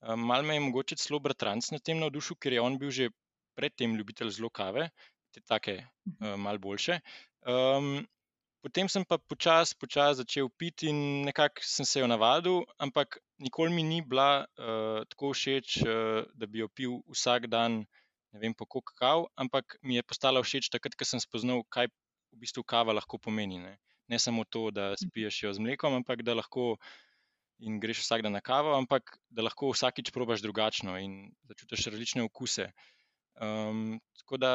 malo 0.02 0.44
me 0.48 0.58
je 0.58 0.66
mogoče 0.68 1.00
celo 1.00 1.22
bratranc 1.24 1.70
na 1.72 1.80
tem 1.80 2.02
navdušil, 2.02 2.40
ker 2.42 2.58
je 2.58 2.64
on 2.64 2.80
bil 2.82 2.92
že 2.92 3.12
predtem 3.56 3.94
ljubitelj 3.96 4.34
zelo 4.40 4.50
kave, 4.50 4.90
te 5.32 5.44
take 5.46 5.78
malo 6.20 6.60
boljše. 6.60 7.00
Potem 8.64 8.88
sem 8.88 9.04
pa 9.04 9.18
počasi, 9.20 9.76
počasi 9.76 10.24
začel 10.24 10.48
piti 10.48 10.88
in 10.88 11.28
nekako 11.28 11.60
sem 11.68 11.84
se 11.84 12.00
jo 12.00 12.08
navadil, 12.08 12.62
ampak 12.80 13.20
nikoli 13.44 13.76
mi 13.76 13.84
ni 13.84 14.00
bila 14.00 14.48
uh, 14.48 15.04
tako 15.12 15.34
všeč, 15.36 15.84
uh, 15.84 16.24
da 16.32 16.48
bi 16.48 16.64
jo 16.64 16.70
pil 16.72 16.94
vsak 17.12 17.50
dan, 17.52 17.82
ne 18.32 18.40
vem, 18.40 18.56
po 18.56 18.64
kakav, 18.72 19.28
ampak 19.36 19.76
mi 19.84 20.00
je 20.00 20.04
postala 20.08 20.40
všeč 20.40 20.72
takrat, 20.72 20.96
ko 20.96 21.04
sem 21.04 21.20
spoznal, 21.20 21.68
kaj 21.68 21.92
v 22.32 22.40
bistvu 22.40 22.64
kava 22.64 22.96
lahko 22.96 23.20
pomeni. 23.20 23.60
Ne, 23.60 23.76
ne 24.14 24.20
samo 24.22 24.46
to, 24.46 24.70
da 24.72 24.94
spiješ 25.00 25.44
jo 25.44 25.54
z 25.58 25.66
mlekom, 25.66 25.98
ampak 26.02 26.22
da 26.26 26.38
lahko 26.38 26.76
in 27.64 27.80
greš 27.80 28.04
vsak 28.04 28.24
dan 28.26 28.36
na 28.38 28.42
kavo, 28.42 28.74
ampak 28.78 29.18
da 29.30 29.46
lahko 29.46 29.72
vsakič 29.74 30.12
probaš 30.14 30.44
drugačno 30.46 30.98
in 31.02 31.32
začutiš 31.50 31.88
različne 31.94 32.26
okuse. 32.30 32.70
Um, 33.42 34.00
tako 34.20 34.38
da, 34.38 34.52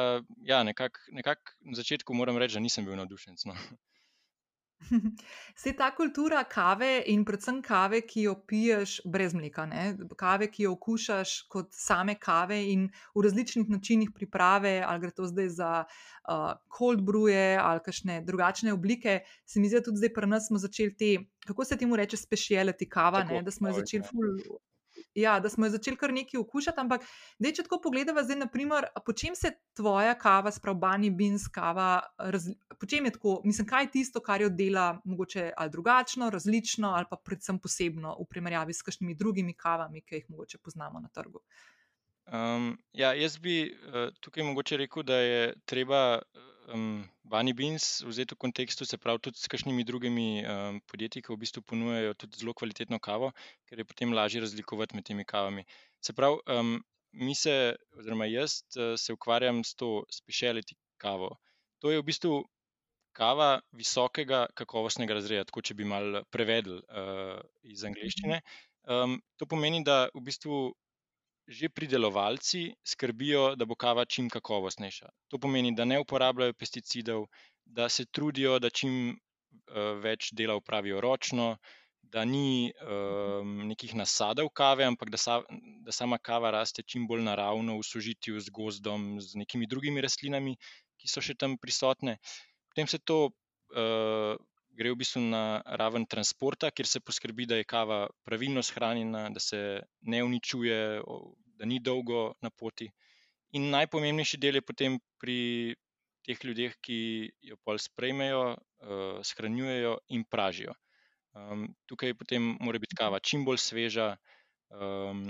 ja, 0.47 0.63
nekako 0.63 0.99
nekak 1.11 1.55
na 1.59 1.75
začetku 1.75 2.15
moram 2.15 2.37
reči, 2.39 2.55
da 2.55 2.63
nisem 2.63 2.85
bil 2.87 2.95
navdušen. 2.99 3.35
No. 3.49 3.55
Vse 5.55 5.73
ta 5.77 5.89
kultura 5.95 6.43
kave 6.47 7.03
in 7.11 7.25
predvsem 7.27 7.59
kave, 7.65 8.01
ki 8.07 8.23
jo 8.27 8.35
piješ 8.47 8.99
brez 9.05 9.35
mleka, 9.35 9.65
ne? 9.69 9.83
kave, 10.17 10.47
ki 10.51 10.65
jo 10.65 10.73
okušaš 10.77 11.33
kot 11.51 11.73
same 11.75 12.15
kave 12.19 12.59
in 12.71 12.87
v 13.15 13.25
različnih 13.25 13.69
načinih 13.69 14.13
priprave, 14.15 14.79
ali 14.85 15.03
gre 15.03 15.11
to 15.15 15.27
zdaj 15.27 15.49
za 15.57 15.71
uh, 15.83 16.53
cold 16.77 17.03
bruje 17.05 17.57
ali 17.59 17.83
kakšne 17.85 18.21
drugačne 18.25 18.73
oblike, 18.73 19.19
se 19.45 19.59
mi 19.59 19.67
zdi, 19.67 19.81
da 19.81 19.89
tudi 19.89 20.03
zdaj 20.03 20.13
pri 20.15 20.31
nas 20.31 20.47
smo 20.47 20.61
začeli 20.61 20.95
te, 20.95 21.11
kako 21.47 21.65
se 21.65 21.77
temu 21.77 21.99
reče, 21.99 22.17
speciality 22.17 22.89
kava, 22.89 23.23
Tako, 23.23 23.39
ne? 23.39 23.43
da 23.43 23.51
smo 23.51 23.69
jo 23.69 23.79
začeli 23.81 24.03
ja. 24.03 24.09
ful 24.09 24.59
ja, 25.15 25.39
da 25.39 25.49
smo 25.49 25.65
jo 25.65 25.73
začeli 25.73 25.97
kar 25.97 26.13
nekaj 26.13 26.39
okušati. 26.39 26.79
Ampak, 26.79 27.05
dej, 27.39 27.53
če 27.57 27.65
tako 27.67 27.79
pogledamo, 27.83 28.23
zdaj, 28.23 28.39
naprimer, 28.43 28.87
po 29.05 29.13
čem 29.13 29.35
se 29.35 29.51
tvoja 29.77 30.15
kava, 30.19 30.51
spravbani 30.51 31.11
bins 31.11 31.47
kava, 31.53 31.99
raz, 32.17 32.49
po 32.79 32.89
čem 32.89 33.09
je 33.09 33.15
tako, 33.17 33.39
mislim, 33.45 33.67
kaj 33.67 33.87
je 33.87 33.91
tisto, 33.97 34.21
kar 34.23 34.41
jo 34.41 34.49
dela 34.49 34.91
mogoče 35.03 35.51
ali 35.57 35.73
drugačno, 35.73 36.29
različno, 36.29 36.93
ali 36.95 37.09
pa 37.09 37.17
predvsem 37.17 37.59
posebno 37.59 38.15
v 38.19 38.27
primerjavi 38.29 38.73
s 38.73 38.85
kakšnimi 38.85 39.15
drugimi 39.15 39.53
kavami, 39.53 40.01
ki 40.01 40.21
jih 40.21 40.29
mogoče 40.29 40.61
poznamo 40.63 40.99
na 40.99 41.09
trgu. 41.13 41.41
Um, 42.29 42.75
ja, 42.93 43.13
jaz 43.17 43.39
bi 43.41 43.63
uh, 43.65 44.11
tukaj 44.21 44.43
mogoče 44.43 44.77
rekel, 44.77 45.03
da 45.03 45.15
je 45.17 45.53
treba 45.65 46.19
um, 46.73 47.03
Bunny 47.23 47.53
Beans 47.53 48.01
vzeti 48.05 48.35
v 48.35 48.41
kontekstu, 48.45 48.85
se 48.85 48.97
pravi, 48.97 49.19
tudi 49.27 49.37
s 49.37 49.49
kakšnimi 49.51 49.83
drugimi 49.83 50.27
um, 50.43 50.79
podjetji, 50.89 51.23
ki 51.25 51.33
v 51.33 51.39
bistvu 51.43 51.63
ponujajo 51.65 52.13
tudi 52.13 52.39
zelo 52.41 52.53
kvalitetno 52.53 52.99
kavo, 52.99 53.31
ker 53.69 53.81
je 53.81 53.87
potem 53.89 54.13
lažje 54.13 54.41
razlikovati 54.45 54.95
med 54.95 55.07
temi 55.09 55.25
kavami. 55.25 55.65
Se 56.01 56.13
pravi, 56.13 56.39
um, 56.55 56.77
mi 57.13 57.35
se, 57.35 57.75
oziroma 57.97 58.29
jaz 58.29 58.61
uh, 58.77 58.95
se 58.97 59.13
ukvarjam 59.13 59.63
s 59.63 59.75
to 59.75 60.03
speciality 60.13 60.77
kavo. 60.97 61.35
To 61.79 61.91
je 61.91 62.01
v 62.01 62.05
bistvu 62.05 62.43
kava 63.15 63.59
visokega 63.75 64.45
kakovostnega 64.55 65.17
razreda, 65.17 65.47
tako 65.49 65.63
če 65.65 65.75
bi 65.75 65.87
mal 65.87 66.21
prevedel 66.31 66.81
uh, 66.81 67.39
iz 67.63 67.83
angleščine. 67.83 68.41
Um, 68.89 69.19
to 69.37 69.45
pomeni, 69.49 69.83
da 69.83 70.07
v 70.15 70.23
bistvu 70.23 70.69
že 71.49 71.69
pridelovalci 71.73 72.75
skrbijo, 72.85 73.55
da 73.57 73.65
bo 73.65 73.75
kava 73.75 74.05
čim 74.05 74.29
kakovostnejša. 74.29 75.09
To 75.33 75.39
pomeni, 75.41 75.73
da 75.75 75.85
ne 75.85 75.97
uporabljajo 75.99 76.53
pesticidov, 76.53 77.25
da 77.65 77.89
se 77.89 78.05
trudijo, 78.05 78.59
da 78.59 78.69
čim 78.69 79.09
uh, 79.09 79.97
več 80.03 80.29
dela 80.37 80.55
upravijo 80.59 81.01
ročno, 81.01 81.55
da 82.09 82.25
ni 82.25 82.71
um, 82.81 83.67
nekih 83.69 83.95
nasadov 83.97 84.49
kave, 84.53 84.85
ampak 84.85 85.11
da, 85.13 85.17
sa, 85.17 85.39
da 85.85 85.93
sama 85.93 86.17
kava 86.17 86.51
raste 86.53 86.83
čim 86.85 87.05
bolj 87.09 87.25
naravno 87.25 87.77
v 87.77 87.85
sožitju 87.85 88.39
z 88.41 88.53
gozdom, 88.53 89.19
z 89.21 89.41
nekimi 89.41 89.67
drugimi 89.69 90.01
rastlinami, 90.01 90.55
ki 91.01 91.09
so 91.09 91.21
še 91.21 91.37
tam 91.37 91.57
prisotne. 91.57 92.17
Potem 92.69 92.89
se 92.89 93.01
to 93.01 93.19
uh, 93.29 94.37
gre 94.77 94.91
v 94.93 94.99
bistvu 95.01 95.21
na 95.31 95.61
raven 95.79 96.05
transporta, 96.05 96.71
kjer 96.71 96.87
se 96.87 97.01
poskrbi, 97.03 97.47
da 97.49 97.59
je 97.59 97.67
kava 97.67 98.07
pravilno 98.25 98.63
shranjena, 98.63 99.29
da 99.33 99.39
se 99.43 99.81
ne 100.01 100.23
uničuje, 100.23 100.79
da 101.59 101.65
ni 101.65 101.79
dolgo 101.83 102.33
na 102.41 102.49
poti. 102.49 102.89
In 103.57 103.69
najpomembnejši 103.73 104.37
del 104.37 104.59
je 104.59 104.65
potem 104.65 104.99
pri 105.19 105.39
teh 106.27 106.43
ljudeh, 106.45 106.75
ki 106.85 106.99
jo 107.49 107.57
pol 107.65 107.79
sprejmejo, 107.81 108.43
uh, 108.53 109.19
shranjujejo 109.25 109.97
in 110.15 110.25
pražijo. 110.29 110.75
Um, 111.33 111.67
tukaj 111.89 112.13
potem 112.17 112.55
mora 112.61 112.81
biti 112.81 112.97
kava 112.97 113.19
čim 113.19 113.45
bolj 113.45 113.61
sveža, 113.63 114.11
um, 114.69 115.29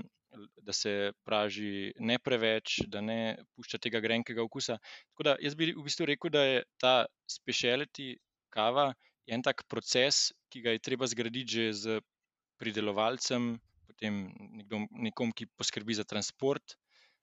da 0.61 0.73
se 0.73 1.11
praži 1.25 1.93
ne 1.99 2.19
preveč, 2.19 2.81
da 2.87 3.01
ne 3.01 3.37
pušča 3.55 3.79
tega 3.81 4.01
grenkega 4.03 4.43
okusa. 4.43 4.77
Tako 5.11 5.25
da 5.27 5.35
jaz 5.41 5.55
bi 5.55 5.71
v 5.73 5.85
bistvu 5.85 6.05
rekel, 6.11 6.31
da 6.33 6.43
je 6.45 6.63
ta 6.77 6.93
speciality 7.29 8.13
kava 8.53 8.91
je 9.29 9.37
en 9.37 9.45
tak 9.45 9.61
proces, 9.69 10.31
ki 10.49 10.63
ga 10.65 10.73
je 10.73 10.81
treba 10.81 11.05
zgraditi 11.05 11.53
že 11.53 11.65
z 11.73 12.01
pridelovalcem, 12.57 13.53
potem 13.85 14.25
nekdo, 14.57 14.83
nekom, 14.91 15.31
ki 15.31 15.47
poskrbi 15.53 15.93
za 15.93 16.03
transport. 16.03 16.75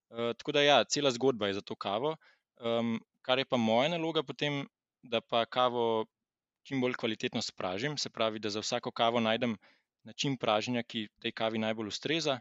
Uh, 0.09 0.31
tako 0.39 0.55
da, 0.55 0.63
ja, 0.63 0.79
cela 0.87 1.11
zgodba 1.11 1.51
je 1.51 1.59
za 1.59 1.65
to 1.67 1.75
kavo. 1.75 2.15
Um, 2.63 2.97
kar 3.27 3.43
je 3.43 3.45
pa 3.45 3.59
moja 3.59 3.91
naloga, 3.91 4.23
potem, 4.23 4.65
da 5.03 5.21
pa 5.21 5.45
kavo 5.51 6.07
čim 6.67 6.81
bolj 6.81 6.95
kvalitetno 6.99 7.43
spražim, 7.43 7.99
se 7.99 8.11
pravi, 8.11 8.39
da 8.39 8.51
za 8.51 8.63
vsako 8.63 8.91
kavo 8.91 9.21
najdem 9.21 9.57
način 10.07 10.39
praženja, 10.39 10.83
ki 10.83 11.09
tej 11.23 11.35
kavi 11.35 11.59
najbolj 11.59 11.91
ustreza, 11.91 12.39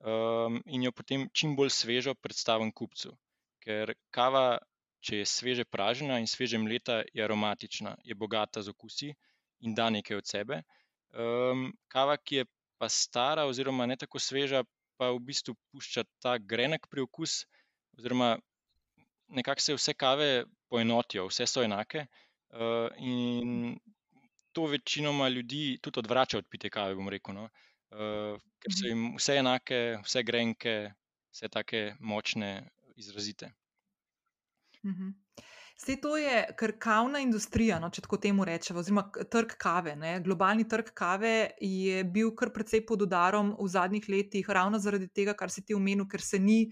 um, 0.00 0.62
in 0.66 0.86
jo 0.86 0.94
potem 0.94 1.28
čim 1.34 1.56
bolj 1.58 1.74
svežo 1.74 2.14
predstavim 2.14 2.72
kupcu. 2.72 3.12
Ker 3.60 3.92
kava 4.14 4.58
če 5.00 5.22
je 5.22 5.26
sveže 5.26 5.64
pražena 5.64 6.18
in 6.20 6.28
sveže 6.28 6.58
mleta, 6.58 7.00
je 7.14 7.24
aromatična, 7.24 7.96
je 8.04 8.14
bogata 8.14 8.62
z 8.62 8.72
okusi 8.74 9.12
in 9.66 9.74
da 9.74 9.90
nekaj 9.90 10.20
od 10.20 10.28
sebe. 10.28 10.62
Um, 11.12 11.70
kava, 11.88 12.16
ki 12.16 12.42
je 12.42 12.44
pa 12.80 12.88
stara, 12.88 13.46
oziroma 13.48 13.86
ne 13.86 13.96
tako 14.00 14.20
sveža, 14.22 14.62
pa 15.00 15.10
v 15.16 15.20
bistvu 15.30 15.56
pušča 15.72 16.04
ta 16.22 16.36
grenek 16.38 16.86
priokus, 16.92 17.44
oziroma 17.98 18.36
nekako 19.28 19.60
se 19.60 19.76
vse 19.76 19.94
kave 19.94 20.28
poenotijo, 20.68 21.26
vse 21.28 21.46
so 21.46 21.64
enake. 21.64 22.06
Uh, 22.50 22.88
in 22.98 23.78
to 24.52 24.66
večinoma 24.66 25.28
ljudi 25.28 25.78
tudi 25.82 25.98
odvrača 25.98 26.38
od 26.38 26.48
pite 26.50 26.70
kave, 26.70 26.94
bom 26.94 27.08
rekel. 27.08 27.34
No? 27.34 27.48
Uh, 27.90 28.36
ker 28.62 28.74
so 28.74 28.84
mhm. 28.84 28.90
jim 28.90 29.16
vse 29.16 29.38
enake, 29.40 29.80
vse 30.04 30.22
grenke, 30.22 30.76
vse 31.32 31.48
take 31.48 31.82
močne, 32.00 32.52
izrazite. 32.96 33.52
Vse 35.80 35.96
to 35.96 36.16
je 36.16 36.46
kavna 36.78 37.22
industrija, 37.24 37.78
no, 37.80 37.88
če 37.88 38.02
tako 38.04 38.18
temu 38.20 38.44
rečemo, 38.44 38.82
oziroma 38.82 39.06
trg 39.32 39.54
kave. 39.56 39.94
Ne. 39.96 40.18
Globalni 40.20 40.66
trg 40.68 40.90
kave 40.94 41.50
je 41.60 42.02
bil 42.04 42.34
kar 42.36 42.52
precej 42.52 42.82
pod 42.86 43.02
udarom 43.06 43.54
v 43.56 43.68
zadnjih 43.68 44.08
letih, 44.12 44.48
ravno 44.48 44.78
zaradi 44.78 45.08
tega, 45.08 45.32
kar 45.34 45.50
si 45.50 45.64
ti 45.64 45.74
omenil, 45.74 46.04
ker 46.04 46.20
se 46.20 46.38
ni 46.38 46.66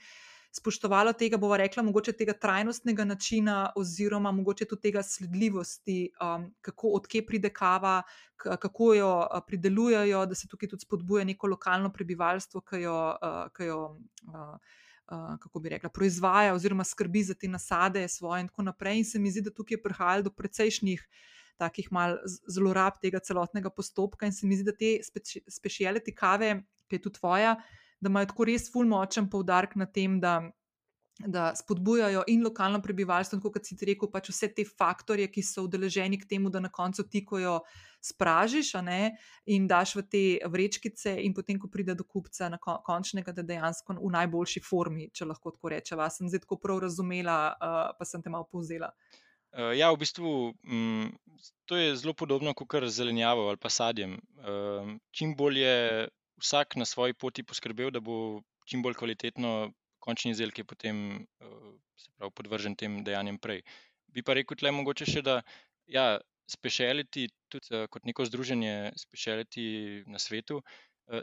spoštovalo 0.52 1.12
tega, 1.16 1.40
bova 1.40 1.56
rekla, 1.60 1.82
mogoče 1.86 2.12
tega 2.18 2.34
trajnostnega 2.36 3.04
načina, 3.08 3.56
oziroma 3.76 4.32
mogoče 4.32 4.66
tudi 4.68 4.88
tega 4.88 5.02
sledljivosti, 5.02 5.98
um, 6.24 6.48
kako 6.60 6.92
odkje 6.98 7.24
pride 7.26 7.52
kava, 7.54 8.02
kako 8.36 8.92
jo 8.94 9.12
pridelujejo, 9.46 10.26
da 10.26 10.34
se 10.34 10.48
tukaj 10.48 10.68
tudi 10.74 10.84
spodbuja 10.84 11.24
neko 11.24 11.48
lokalno 11.54 11.92
prebivalstvo, 11.92 12.60
ki 12.60 12.82
jo. 12.84 12.98
Uh, 13.22 13.40
ki 13.56 13.70
jo 13.72 13.80
uh, 14.28 14.76
kako 15.08 15.60
bi 15.60 15.72
rekla, 15.72 15.88
proizvaja 15.88 16.54
oziroma 16.54 16.84
skrbi 16.84 17.22
za 17.24 17.34
te 17.34 17.48
nasade 17.48 18.08
svoje 18.08 18.40
in 18.44 18.48
tako 18.48 18.62
naprej. 18.62 18.98
In 18.98 19.04
se 19.04 19.18
mi 19.18 19.30
zdi, 19.30 19.42
da 19.46 19.50
tukaj 19.50 19.78
je 19.78 19.82
prihajalo 19.82 20.28
do 20.28 20.30
precejšnjih 20.30 21.08
takih 21.58 21.88
mal 21.92 22.18
zlorab 22.46 23.00
tega 23.02 23.18
celotnega 23.18 23.70
postopka 23.70 24.26
in 24.26 24.32
se 24.32 24.46
mi 24.46 24.56
zdi, 24.56 24.68
da 24.68 24.76
te 24.76 24.98
speciality 25.50 26.14
kave, 26.14 26.60
ki 26.88 26.96
je 26.96 27.02
tudi 27.02 27.18
tvoja, 27.18 27.56
da 28.00 28.12
imajo 28.12 28.30
tako 28.30 28.46
res 28.46 28.68
fulmočen 28.72 29.26
poudarek 29.30 29.74
na 29.76 29.86
tem, 29.86 30.20
da 30.20 30.38
da 31.18 31.52
spodbujajo 31.56 32.22
in 32.26 32.44
lokalno 32.44 32.78
prebivalstvo, 32.82 33.40
kot 33.42 33.66
si 33.66 33.76
ti 33.76 33.88
rekel, 33.90 34.10
pač 34.10 34.30
vse 34.30 34.52
te 34.54 34.64
faktorje, 34.64 35.26
ki 35.32 35.42
so 35.42 35.64
udeleženi 35.66 36.18
k 36.20 36.28
temu, 36.30 36.50
da 36.50 36.62
na 36.62 36.70
koncu 36.70 37.02
ti, 37.10 37.24
ko 37.26 37.40
jo 37.42 37.54
spražiš 38.04 38.76
ne, 38.86 39.16
in 39.50 39.66
daš 39.66 39.96
v 39.98 40.04
te 40.06 40.22
vrečkice, 40.46 41.16
in 41.26 41.34
potem, 41.34 41.58
ko 41.58 41.70
pride 41.72 41.96
do 41.98 42.06
kupca, 42.06 42.46
na 42.52 42.58
končnega, 42.62 43.34
da 43.34 43.42
dejansko 43.42 43.98
v 43.98 44.12
najboljši 44.14 44.62
formi, 44.62 45.08
če 45.10 45.26
lahko 45.26 45.50
tako 45.56 45.74
rečem. 45.74 46.04
Sem 46.14 46.30
zdaj 46.30 46.44
tako 46.46 46.60
prav 46.62 46.84
razumela, 46.86 47.38
uh, 47.56 47.80
pa 47.98 48.06
sem 48.06 48.22
te 48.22 48.30
malo 48.30 48.46
povzela. 48.46 48.92
Uh, 49.50 49.72
ja, 49.74 49.90
v 49.90 49.98
bistvu 50.04 50.52
m, 50.62 51.10
to 51.66 51.74
je 51.80 51.96
zelo 51.96 52.14
podobno 52.14 52.54
kot 52.54 52.84
zelenjavo 52.86 53.48
ali 53.48 53.58
pa 53.58 53.72
sadjem. 53.72 54.20
Uh, 54.38 54.94
čim 55.10 55.34
bolj 55.34 55.58
je 55.64 55.76
vsak 56.38 56.76
na 56.76 56.84
svoji 56.84 57.14
poti 57.14 57.42
poskrbel, 57.42 57.90
da 57.90 58.00
bo 58.00 58.44
čim 58.68 58.84
bolj 58.84 58.94
kvalitetno 58.94 59.72
končni 60.04 60.32
izdelek 60.34 60.62
je 60.62 60.64
potem 60.64 60.98
se 61.98 62.10
pravi, 62.16 62.34
podvržen 62.34 62.76
tem 62.78 63.02
dejanjem 63.04 63.38
prej. 63.38 63.62
Bi 64.14 64.22
pa 64.24 64.36
rekel, 64.38 64.56
tle 64.58 64.72
mogoče 64.72 65.06
še, 65.08 65.22
da 65.22 65.40
ja, 65.90 66.18
speciality, 66.48 67.28
tudi 67.52 67.84
kot 67.92 68.06
neko 68.08 68.24
združenje 68.24 68.92
speciality 68.96 69.64
na 70.08 70.20
svetu, 70.22 70.62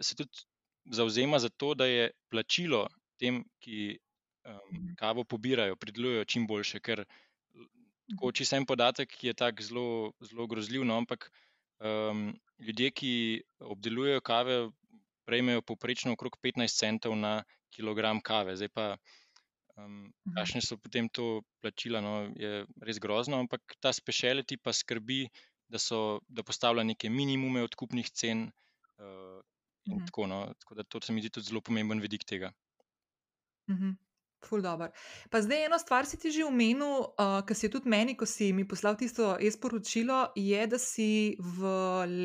se 0.01 0.17
tudi 0.17 0.45
zauzema 0.93 1.39
za 1.39 1.49
to, 1.49 1.73
da 1.73 1.85
je 1.89 2.11
plačilo 2.29 2.85
tem, 3.19 3.41
ki 3.59 3.97
um, 4.45 4.93
kavo 4.99 5.23
pobirajo, 5.23 5.75
pridelujejo 5.75 6.25
čim 6.25 6.47
boljše. 6.47 6.79
Ker 6.79 7.03
tako, 8.11 8.31
če 8.31 8.45
sem 8.45 8.65
podatek, 8.69 9.09
ki 9.09 9.31
je 9.31 9.37
tako 9.41 9.65
zelo, 9.65 9.87
zelo 10.29 10.47
grozljiv, 10.51 10.85
no, 10.85 10.99
ampak 11.01 11.29
um, 11.79 12.27
ljudje, 12.61 12.91
ki 12.91 13.13
obdelujejo 13.59 14.21
kave, 14.21 14.57
prejmejo 15.25 15.65
poprečno 15.65 16.13
okrog 16.13 16.37
15 16.43 16.77
centov 16.77 17.15
na 17.17 17.39
kilogram 17.75 18.21
kave. 18.23 18.55
Zdaj 18.59 18.71
pa, 18.73 18.87
um, 19.77 20.05
kakšne 20.35 20.61
so 20.63 20.77
potem 20.81 21.09
to 21.09 21.43
plačila, 21.61 22.01
no, 22.03 22.15
je 22.39 22.63
res 22.81 23.01
grozno, 23.03 23.39
ampak 23.43 23.77
ta 23.83 23.93
speciality 23.95 24.57
pa 24.61 24.73
skrbi, 24.73 25.25
da, 25.67 25.81
so, 25.81 26.21
da 26.29 26.45
postavlja 26.45 26.85
neke 26.87 27.09
minimume 27.09 27.63
odkupnih 27.65 28.09
cen. 28.13 28.47
Uh, 28.97 29.41
in 29.85 29.97
Mhm. 29.97 30.05
tako, 30.07 30.27
no, 30.27 30.39
tako 30.59 30.75
da 30.75 30.83
to 30.83 31.01
se 31.01 31.13
mi 31.13 31.21
zdi 31.21 31.29
tudi 31.29 31.47
zelo 31.47 31.61
pomemben 31.61 32.01
vidik 32.01 32.23
tega. 32.25 32.51
Mhm. 33.69 33.91
Ful 34.45 34.61
dobro. 34.61 34.91
Pa 35.29 35.41
zdaj 35.41 35.65
eno 35.65 35.77
stvar 35.79 36.05
si 36.05 36.17
ti 36.21 36.31
že 36.31 36.45
omenil, 36.45 36.99
uh, 37.17 37.41
ki 37.47 37.55
si 37.55 37.65
je 37.65 37.71
tudi 37.71 37.89
meni, 37.89 38.13
ko 38.17 38.25
si 38.25 38.51
mi 38.53 38.67
poslal 38.67 38.97
tisto 38.97 39.37
e-sporočilo, 39.41 40.33
je, 40.35 40.67
da 40.67 40.77
si 40.77 41.35
v 41.39 41.71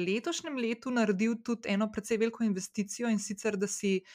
letošnjem 0.08 0.56
letu 0.56 0.90
naredil 0.92 1.38
tudi 1.44 1.68
eno 1.72 1.88
precej 1.92 2.18
veliko 2.20 2.44
investicijo 2.44 3.08
in 3.08 3.18
sicer, 3.18 3.56
da 3.56 3.66
si 3.66 4.02
uh, 4.02 4.10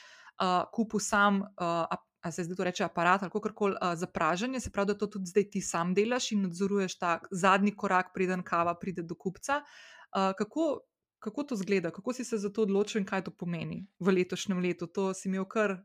kupil 0.71 0.99
sam, 0.99 1.41
uh, 1.41 1.85
a 2.25 2.31
se 2.31 2.43
zdaj 2.43 2.55
to 2.55 2.63
reče 2.63 2.83
aparat 2.83 3.23
ali 3.23 3.31
kakorkoli 3.31 3.75
uh, 3.75 3.93
za 3.95 4.07
praženje, 4.07 4.59
se 4.59 4.71
pravi, 4.71 4.87
da 4.87 4.97
to 4.97 5.07
tudi 5.07 5.25
zdaj 5.25 5.49
ti 5.49 5.61
sam 5.61 5.93
delaš 5.93 6.31
in 6.31 6.41
nadzoruješ 6.41 6.97
ta 6.97 7.19
zadnji 7.31 7.75
korak, 7.75 8.13
preden 8.13 8.43
kava 8.43 8.73
pride 8.79 9.03
do 9.03 9.15
kupca. 9.15 9.61
Uh, 9.61 10.33
kako, 10.37 10.79
kako 11.19 11.43
to 11.43 11.55
zgleda, 11.55 11.91
kako 11.91 12.13
si 12.13 12.25
se 12.25 12.37
za 12.37 12.49
to 12.49 12.65
odločil 12.65 13.01
in 13.01 13.05
kaj 13.05 13.23
to 13.27 13.31
pomeni 13.31 13.85
v 13.99 14.15
letošnjem 14.17 14.59
letu? 14.59 14.87
To 14.87 15.13
si 15.13 15.29
imel 15.29 15.45
kar, 15.45 15.77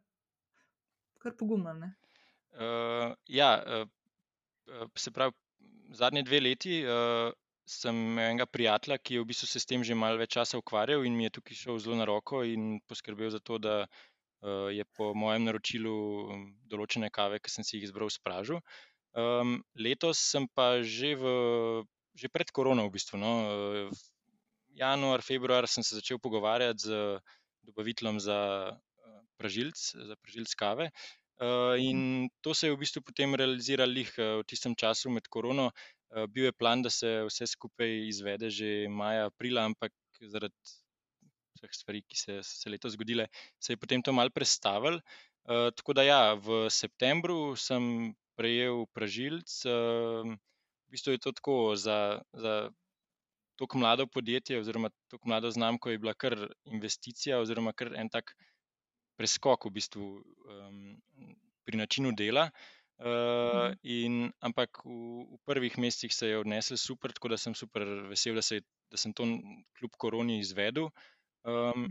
kar 1.18 1.36
pogumno. 1.36 1.74
Uh, 1.76 3.12
ja, 3.26 3.52
uh, 3.60 3.88
uh, 4.80 4.88
se 4.96 5.10
pravi, 5.10 5.36
zadnje 5.92 6.22
dve 6.22 6.40
leti 6.40 6.80
uh, 6.86 7.32
sem 7.66 8.18
enega 8.18 8.46
prijatelja, 8.46 8.98
ki 8.98 9.14
je 9.14 9.20
v 9.20 9.28
bistvu 9.28 9.46
se 9.46 9.60
s 9.60 9.68
tem 9.68 9.84
že 9.84 9.94
malo 9.94 10.16
več 10.18 10.32
časa 10.34 10.58
ukvarjal 10.58 11.04
in 11.04 11.14
mi 11.14 11.28
je 11.28 11.36
tukaj 11.36 11.56
šel 11.56 11.78
zelo 11.78 12.00
na 12.00 12.08
roko 12.08 12.42
in 12.42 12.80
poskrbel 12.88 13.30
za 13.30 13.38
to, 13.38 13.58
da 13.58 13.82
uh, 13.84 14.00
je 14.72 14.84
po 14.96 15.12
mojem 15.14 15.44
naročilu 15.44 15.92
um, 15.92 16.44
določene 16.70 17.10
kave, 17.12 17.40
ki 17.40 17.52
sem 17.52 17.66
si 17.66 17.76
jih 17.76 17.88
izbral, 17.90 18.10
spražil. 18.12 18.60
Um, 19.12 19.58
letos 19.74 20.20
sem 20.22 20.46
pa 20.54 20.80
že, 20.86 21.16
v, 21.18 21.24
že 22.16 22.30
pred 22.32 22.48
korono, 22.54 22.86
v 22.88 22.94
bistvu. 22.96 23.20
No, 23.20 23.32
uh, 23.44 24.02
januar, 24.78 25.22
februar 25.26 25.68
sem 25.68 25.84
se 25.84 25.98
začel 25.98 26.22
pogovarjati 26.22 26.88
z 26.88 27.20
dobaviteljem 27.68 28.20
za 28.22 28.40
uh, 28.72 29.22
pražilc, 29.36 29.76
za 29.76 30.16
pražilc 30.22 30.54
kave. 30.54 30.92
In 31.80 32.28
to 32.44 32.52
se 32.52 32.66
je 32.68 32.72
v 32.74 32.76
bistvu 32.82 33.00
potem 33.00 33.32
realiziralo 33.32 34.04
v 34.12 34.44
tistem 34.44 34.74
času 34.76 35.08
med 35.08 35.24
korono. 35.24 35.70
Bil 36.28 36.50
je 36.50 36.52
plan, 36.52 36.82
da 36.84 36.90
se 36.92 37.24
vse 37.24 37.48
skupaj 37.48 37.88
izvede 38.12 38.50
že 38.52 38.84
maja, 38.92 39.30
aprila, 39.32 39.64
ampak 39.64 39.88
zaradi 40.20 40.52
vseh 41.60 41.76
stvari, 41.76 42.02
ki 42.08 42.16
se, 42.16 42.40
so 42.42 42.56
se 42.64 42.72
letos 42.72 42.96
zgodile, 42.96 43.28
se 43.60 43.76
je 43.76 43.80
potem 43.80 44.02
to 44.02 44.16
mal 44.16 44.32
prestavil. 44.32 44.98
Uh, 45.44 45.68
tako 45.76 45.92
da 45.96 46.02
ja, 46.08 46.20
v 46.34 46.66
septembru 46.72 47.54
sem 47.56 48.14
prejel 48.36 48.86
pražilc. 48.96 49.48
Uh, 49.68 50.32
v 50.88 50.96
bistvu 50.96 51.14
je 51.14 51.22
to 51.22 51.32
tako 51.36 51.76
za. 51.76 52.20
za 52.32 52.70
Tako 53.60 53.76
mlado 53.76 54.06
podjetje, 54.08 54.56
oziroma 54.56 54.88
tako 55.12 55.28
mlado 55.28 55.50
znamko, 55.52 55.90
je 55.90 55.98
bila 56.00 56.14
kar 56.16 56.32
investicija, 56.64 57.42
oziroma 57.44 57.74
kar 57.76 57.90
en 57.92 58.08
tak 58.08 58.32
preskok 59.20 59.66
v 59.68 59.72
bistvu 59.74 60.06
um, 60.48 60.78
pri 61.68 61.76
načinu 61.76 62.14
dela. 62.16 62.46
Uh, 62.96 63.76
in, 63.84 64.32
ampak 64.40 64.80
v, 64.80 64.96
v 65.28 65.36
prvih 65.44 65.76
mesecih 65.76 66.08
se 66.08 66.30
je 66.32 66.38
odnesel 66.40 66.80
super, 66.80 67.12
tako 67.12 67.34
da 67.34 67.36
sem 67.36 67.52
super 67.52 67.84
vesel, 68.08 68.40
da, 68.40 68.40
se, 68.40 68.62
je- 68.62 68.66
da 68.88 68.96
sem 68.96 69.12
to 69.12 69.28
kljub 69.76 69.92
koroni 70.00 70.38
izvedel. 70.40 70.88
Um, 71.44 71.86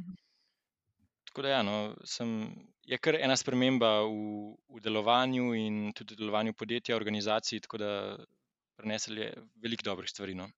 tako 1.29 1.41
da, 1.41 1.49
ja, 1.49 1.61
no, 1.63 1.77
sem, 2.05 2.33
je 2.85 2.97
kar 2.97 3.17
ena 3.17 3.37
sprememba 3.37 3.91
v, 4.05 4.55
v 4.69 4.81
delovanju 4.85 5.53
in 5.57 5.79
tudi 5.97 6.15
v 6.15 6.23
delovanju 6.23 6.53
podjetja, 6.57 6.97
organizacij, 6.97 7.63
tako 7.65 7.81
da 7.81 7.91
prenesel 8.79 9.17
je 9.17 9.29
veliko 9.61 9.85
dobrih 9.89 10.09
stvari. 10.09 10.35
No. 10.35 10.49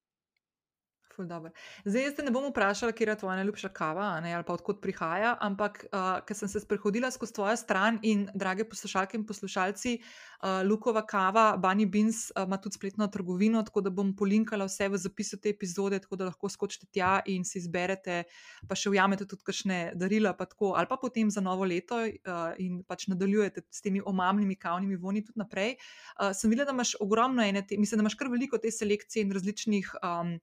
Ful 1.16 1.28
dobro. 1.28 1.52
Zdaj, 1.86 2.04
jaz 2.04 2.14
te 2.16 2.24
ne 2.24 2.32
bom 2.32 2.46
vprašala, 2.48 2.94
kje 2.96 3.08
je 3.10 3.16
tvoja 3.20 3.36
najljubša 3.42 3.70
kava 3.76 4.08
ne, 4.24 4.34
ali 4.34 4.46
pa 4.48 4.54
odkot 4.54 4.80
prihaja, 4.82 5.34
ampak 5.44 5.84
uh, 5.90 6.22
ker 6.28 6.38
sem 6.38 6.50
se 6.52 6.62
sprehodila 6.64 7.12
skozi 7.12 7.36
tvojo 7.36 7.56
stran 7.60 8.00
in, 8.08 8.28
drage 8.34 8.64
poslušalke 8.70 9.18
in 9.20 9.26
poslušalci, 9.28 9.98
uh, 10.00 10.62
Lukova 10.68 11.04
kava, 11.08 11.58
Bunny 11.60 11.86
Beans, 11.92 12.30
uh, 12.32 12.46
ima 12.48 12.58
tudi 12.62 12.80
spletno 12.80 13.08
trgovino, 13.12 13.64
tako 13.68 13.84
da 13.84 13.92
bom 13.92 14.14
polinkala 14.16 14.70
vse 14.70 14.88
v 14.94 15.02
zapisu 15.04 15.42
te 15.44 15.52
epizode, 15.52 16.00
tako 16.00 16.22
da 16.22 16.30
lahko 16.32 16.50
skočite 16.50 16.88
tja 16.94 17.20
in 17.26 17.44
si 17.46 17.60
izberete, 17.60 18.24
pa 18.68 18.78
še 18.78 18.94
ujamete 18.94 19.28
tudi 19.28 19.44
kakšne 19.48 19.82
darila, 20.00 20.34
pa 20.38 20.48
tako, 20.48 20.74
ali 20.80 20.88
pa 20.88 21.00
potem 21.02 21.32
za 21.32 21.44
novo 21.44 21.68
leto 21.68 22.00
uh, 22.06 22.42
in 22.58 22.82
pač 22.88 23.10
nadaljujete 23.12 23.66
s 23.70 23.84
temi 23.84 24.02
omamnimi 24.06 24.56
kavnimi 24.56 24.96
vonji 24.96 25.26
tudi 25.28 25.44
naprej. 25.44 25.76
Uh, 26.16 26.32
sem 26.38 26.52
videla, 26.52 26.72
da 26.72 26.78
imaš 26.78 26.96
ogromno 27.04 27.44
ene, 27.44 27.66
te, 27.68 27.78
mislim, 27.78 28.00
da 28.00 28.08
imaš 28.08 28.20
kar 28.20 28.32
veliko 28.32 28.62
te 28.62 28.72
selekcije 28.72 29.28
in 29.28 29.36
različnih. 29.36 29.96
Um, 30.02 30.38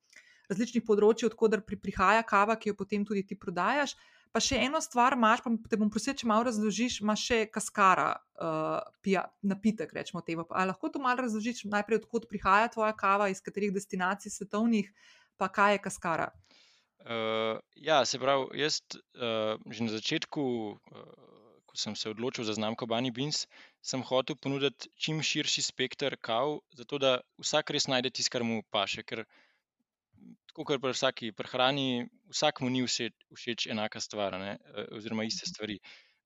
različnih 0.49 0.85
področji, 0.85 1.29
odkudar 1.29 1.63
pri, 1.65 1.79
prihaja 1.81 2.25
kava, 2.27 2.57
ki 2.57 2.73
jo 2.73 2.79
potem 2.79 3.05
tudi 3.09 3.25
ti 3.27 3.39
prodajaš. 3.39 3.95
Pa 4.33 4.43
še 4.45 4.59
eno 4.61 4.81
stvar 4.85 5.17
imaš, 5.17 5.41
pa 5.45 5.71
te 5.73 5.79
bom 5.81 5.89
prosil, 5.93 6.13
če 6.17 6.29
malo 6.29 6.45
razložiš, 6.49 6.99
imaš 7.01 7.23
še 7.31 7.39
kaskara, 7.53 8.11
uh, 8.37 8.83
pija, 9.05 9.25
napitek, 9.41 9.95
rečemo 9.97 10.21
temu. 10.25 10.45
A 10.53 10.67
lahko 10.69 10.91
to 10.93 11.01
malo 11.01 11.25
razložiš 11.25 11.65
najprej, 11.73 12.03
odkot 12.03 12.29
prihaja 12.29 12.69
tvoja 12.75 12.93
kava, 12.97 13.31
iz 13.33 13.41
katerih 13.45 13.73
destinacij 13.73 14.35
svetovnih, 14.35 14.93
pa 15.41 15.49
kaj 15.49 15.79
je 15.79 15.83
kaskara? 15.87 16.29
Uh, 17.09 17.57
ja, 17.79 18.03
se 18.05 18.21
pravi, 18.21 18.51
jaz 18.61 18.83
uh, 18.93 19.57
že 19.65 19.87
na 19.87 19.97
začetku, 19.97 20.45
uh, 20.77 21.29
ko 21.65 21.77
sem 21.81 21.97
se 21.97 22.11
odločil 22.13 22.45
za 22.45 22.57
znamko 22.59 22.89
Bunny 22.91 23.13
Beans, 23.15 23.47
sem 23.81 24.03
hotel 24.05 24.37
ponuditi 24.37 24.91
čim 24.99 25.23
širši 25.25 25.63
spekter 25.63 26.17
kav, 26.21 26.59
zato 26.77 26.99
da 27.01 27.21
vsak 27.41 27.73
res 27.73 27.89
najde 27.89 28.13
tisto, 28.13 28.35
kar 28.37 28.45
mu 28.45 28.61
paše. 28.75 29.07
Ker 29.09 29.25
tako 30.51 30.65
kot 30.69 30.83
pri 30.83 30.93
vsaki 30.97 31.33
prehrani, 31.37 32.09
vsakmu 32.33 32.71
ni 32.73 32.83
všeč, 32.87 33.15
všeč 33.37 33.67
enaka 33.75 34.01
stvar, 34.03 34.39
ne, 34.41 34.59
eh, 34.59 34.87
oziroma 34.99 35.27
iste 35.29 35.47
stvari. 35.47 35.79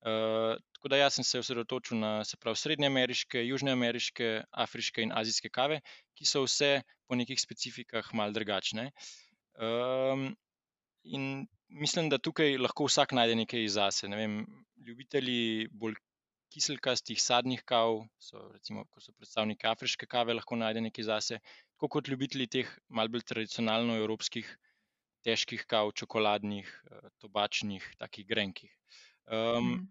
Uh, 0.02 0.58
tako 0.74 0.88
da 0.90 0.98
jaz 0.98 1.14
sem 1.14 1.24
se 1.24 1.38
osredotočil 1.38 2.00
na 2.00 2.24
se 2.26 2.34
pravi 2.36 2.58
srednjeameriške, 2.58 3.44
južnoameriške, 3.46 4.30
afriške 4.64 5.04
in 5.06 5.12
azijske 5.14 5.46
kave, 5.46 5.76
ki 6.18 6.26
so 6.26 6.42
vse 6.42 6.70
po 7.06 7.14
nekih 7.14 7.38
specifikah 7.38 8.08
mal 8.18 8.34
drugačne. 8.34 8.88
Um, 9.54 10.32
in 11.04 11.46
mislim, 11.68 12.08
da 12.10 12.18
tukaj 12.18 12.58
lahko 12.58 12.88
vsak 12.90 13.14
najde 13.14 13.36
nekaj 13.44 13.68
zase. 13.76 14.10
Ne 14.10 14.18
vem, 14.18 14.40
ljubitelji 14.86 15.68
bolj 15.70 15.94
kiselkastih 16.52 17.22
sadnih 17.22 17.62
kav, 17.64 18.02
so 18.18 18.42
recimo, 18.52 18.84
ko 18.90 19.00
so 19.00 19.14
predstavniki 19.14 19.70
afriške 19.70 20.10
kave, 20.10 20.34
lahko 20.34 20.58
najde 20.58 20.82
nekaj 20.88 21.06
zase, 21.08 21.38
tako 21.82 21.98
kot 21.98 22.08
ljubitelji 22.08 22.46
teh 22.46 22.68
mal 22.94 23.08
bolj 23.10 23.24
tradicionalno 23.26 23.96
evropskih, 23.98 24.46
težkih 25.26 25.64
kav, 25.66 25.90
čokoladnih, 25.98 26.68
eh, 26.86 27.08
tobačnih, 27.18 27.82
takih 27.98 28.26
grenkih. 28.26 28.70
Um, 29.26 29.72
Mhm. 29.74 29.90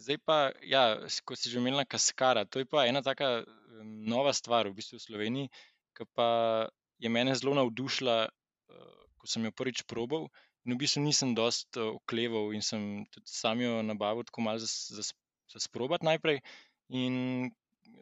Zdaj 0.00 0.18
pa, 0.24 0.52
ja, 0.64 0.96
kot 1.28 1.38
si 1.38 1.50
že 1.50 1.58
omenila, 1.58 1.84
kaskara. 1.84 2.46
To 2.48 2.58
je 2.58 2.64
pa 2.64 2.86
ena 2.86 3.02
taka 3.02 3.44
nova 3.84 4.32
stvar 4.32 4.68
v 4.68 4.72
bistvu 4.72 4.96
v 4.96 5.02
Sloveniji, 5.02 5.48
ki 5.92 6.06
pa 6.14 6.68
je 6.98 7.08
mene 7.10 7.34
zelo 7.36 7.52
navdušila, 7.58 8.16
eh, 8.24 8.96
ko 9.18 9.26
sem 9.26 9.44
jo 9.44 9.52
prvič 9.52 9.84
probal. 9.84 10.30
In 10.64 10.72
v 10.72 10.80
bistvu 10.80 11.04
nisem 11.04 11.34
dost 11.34 11.76
eh, 11.76 11.84
okleval 11.84 12.54
in 12.56 12.62
sem 12.62 13.04
tudi 13.12 13.28
sam 13.28 13.60
jo 13.60 13.82
nabavil 13.82 14.24
tako 14.24 14.40
malo 14.40 14.58
za, 14.58 14.68
za, 14.96 15.04
za 15.52 15.58
sprobati 15.60 16.06
najprej. 16.06 16.40
In 16.88 17.50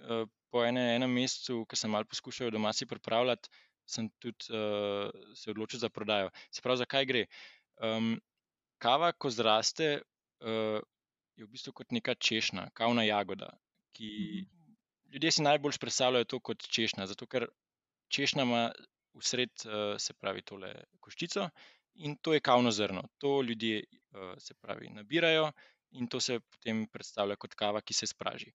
eh, 0.07 0.27
po 0.51 0.65
ene, 0.65 0.85
enem 0.97 1.13
mesecu, 1.21 1.63
ko 1.69 1.77
sem 1.77 1.91
malo 1.93 2.09
poskušal 2.09 2.53
doma 2.55 2.73
si 2.73 2.87
pripravljati, 2.87 3.51
sem 3.89 4.09
tudi 4.23 4.53
eh, 4.53 5.11
se 5.35 5.51
odločil 5.51 5.81
za 5.81 5.89
prodajo. 5.89 6.31
Se 6.51 6.63
pravi, 6.63 6.83
zakaj 6.85 7.09
gre? 7.09 7.25
Um, 7.81 8.17
kava, 8.83 9.13
ko 9.13 9.31
zraste, 9.31 9.89
uh, 10.43 10.79
je 11.39 11.47
v 11.47 11.51
bistvu 11.53 11.73
kot 11.81 11.95
neka 11.95 12.15
češnja, 12.15 12.69
kavna 12.75 13.05
jagoda, 13.07 13.53
ki 13.95 14.11
ljudje 15.15 15.33
si 15.37 15.47
najbolj 15.47 15.79
predstavljajo 15.81 16.29
to 16.33 16.41
kot 16.51 16.67
češnja, 16.77 17.07
zato 17.11 17.27
ker 17.31 17.47
češnja 18.15 18.47
ima 18.47 18.63
vsred, 19.19 19.55
uh, 19.67 19.95
se 19.99 20.15
pravi, 20.15 20.43
tole 20.43 20.73
koščico 21.01 21.49
in 22.05 22.17
to 22.23 22.35
je 22.35 22.43
kavno 22.45 22.71
zrno. 22.75 23.05
To 23.23 23.41
ljudje, 23.43 23.85
uh, 24.15 24.35
se 24.39 24.55
pravi, 24.55 24.91
nabirajo 24.95 25.53
in 25.99 26.09
to 26.11 26.21
se 26.21 26.41
potem 26.41 26.87
predstavlja 26.93 27.37
kot 27.37 27.55
kava, 27.55 27.81
ki 27.81 27.95
se 27.95 28.07
spraži. 28.11 28.53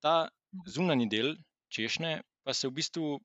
Ta 0.00 0.28
zunanji 0.66 1.08
del 1.12 1.34
češnje 1.72 2.20
pa 2.44 2.54
se 2.56 2.68
v 2.68 2.76
bistvu 2.80 3.20